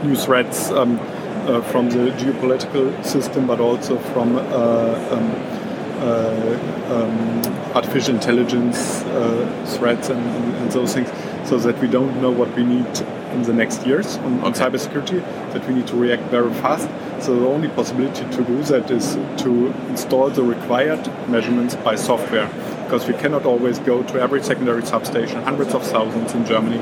new 0.04 0.16
threats 0.16 0.70
um, 0.72 1.00
uh, 1.48 1.62
from 1.62 1.90
the 1.90 2.12
geopolitical 2.12 3.06
system, 3.06 3.48
but 3.48 3.62
also 3.62 3.98
from 3.98 4.36
uh, 4.36 4.42
um, 5.12 5.32
uh, 6.02 6.94
um, 6.94 7.76
artificial 7.76 8.14
intelligence 8.16 9.00
threats 9.78 10.10
and, 10.10 10.20
and, 10.20 10.56
and, 10.58 10.72
those 10.72 10.94
things, 10.94 11.10
so 11.48 11.58
that 11.58 11.78
we 11.80 11.88
don't 11.88 12.22
know 12.22 12.32
what 12.32 12.54
we 12.56 12.64
need 12.64 12.88
in 13.34 13.44
the 13.44 13.54
next 13.54 13.86
years 13.86 14.18
on, 14.18 14.44
on 14.44 14.54
cybersecurity, 14.54 15.22
that 15.54 15.66
we 15.68 15.74
need 15.74 15.88
to 15.88 15.96
react 15.96 16.24
very 16.24 16.54
fast. 16.56 16.90
So 17.24 17.40
the 17.40 17.48
only 17.48 17.70
possibility 17.70 18.24
to 18.24 18.44
do 18.44 18.62
that 18.64 18.92
is 18.92 19.16
to 19.44 19.74
install 19.88 20.30
the 20.30 20.44
required 20.44 21.06
measurements 21.30 21.76
by 21.76 21.96
software, 21.96 22.50
because 22.90 23.08
we 23.08 23.14
cannot 23.14 23.46
always 23.46 23.78
go 23.78 24.02
to 24.02 24.20
every 24.20 24.42
secondary 24.42 24.84
substation, 24.84 25.44
hundreds 25.44 25.76
of 25.76 25.84
thousands 25.84 26.34
in 26.34 26.44
Germany, 26.44 26.80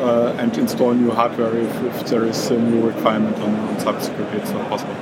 uh, 0.00 0.36
and 0.38 0.56
install 0.56 0.94
new 0.94 1.10
hardware 1.10 1.52
if, 1.56 1.82
if, 1.82 2.06
there 2.06 2.24
is 2.24 2.48
a 2.52 2.60
new 2.60 2.86
requirement 2.86 3.36
on, 3.38 3.52
on 3.56 3.74
cybersecurity. 3.76 4.34
It's 4.34 4.52
not 4.52 4.68
possible. 4.68 4.94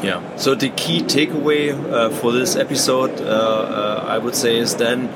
Yeah. 0.00 0.22
So 0.36 0.54
the 0.54 0.68
key 0.68 1.00
takeaway 1.02 1.72
uh, 1.72 2.10
for 2.10 2.30
this 2.30 2.54
episode, 2.54 3.20
uh, 3.20 3.24
uh 3.24 4.04
I 4.06 4.18
would 4.18 4.36
say, 4.36 4.58
is 4.58 4.76
then 4.76 5.08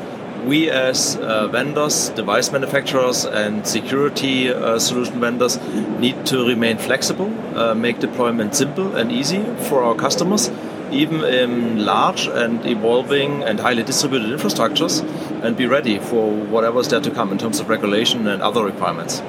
we 0.45 0.71
as 0.71 1.17
uh, 1.17 1.47
vendors, 1.47 2.09
device 2.09 2.51
manufacturers, 2.51 3.27
and 3.27 3.65
security 3.65 4.51
uh, 4.51 4.81
solution 4.81 5.21
vendors 5.21 5.61
need 6.01 6.27
to 6.27 6.45
remain 6.45 6.79
flexible, 6.79 7.29
make 7.77 8.01
deployment 8.01 8.57
simple 8.57 8.97
and 8.97 9.13
easy 9.13 9.45
for 9.69 9.85
our 9.85 9.95
customers, 9.95 10.51
even 10.93 11.25
in 11.25 11.85
large 11.85 12.27
and 12.27 12.65
evolving 12.67 13.43
and 13.43 13.61
highly 13.61 13.83
distributed 13.83 14.29
infrastructures 14.29 15.03
and 15.43 15.57
be 15.57 15.67
ready 15.67 15.99
for 15.99 16.31
whatever 16.31 16.81
is 16.81 16.89
there 16.89 17.01
to 17.01 17.11
come 17.11 17.33
in 17.33 17.39
terms 17.39 17.61
of 17.61 17.69
regulation 17.69 18.27
and 18.27 18.43
other 18.43 18.65
requirements. 18.65 19.23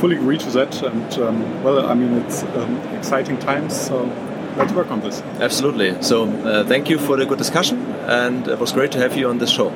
Fully 0.00 0.16
agree 0.16 0.38
to 0.38 0.50
that, 0.52 0.82
and 0.82 1.12
um, 1.18 1.62
well, 1.62 1.86
I 1.86 1.94
mean, 1.94 2.14
it's 2.22 2.42
um, 2.42 2.76
exciting 2.96 3.38
times, 3.38 3.78
so 3.78 4.04
let's 4.56 4.72
work 4.72 4.90
on 4.90 5.00
this. 5.00 5.20
Absolutely. 5.40 6.02
So, 6.02 6.24
uh, 6.24 6.64
thank 6.64 6.88
you 6.88 6.98
for 6.98 7.16
the 7.16 7.26
good 7.26 7.38
discussion, 7.38 7.84
and 8.06 8.48
it 8.48 8.58
was 8.58 8.72
great 8.72 8.92
to 8.92 8.98
have 8.98 9.16
you 9.16 9.28
on 9.28 9.38
this 9.38 9.50
show. 9.50 9.70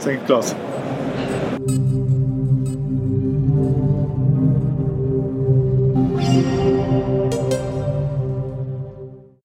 Thank 0.00 0.20
you, 0.20 0.26
Klaus. 0.26 0.54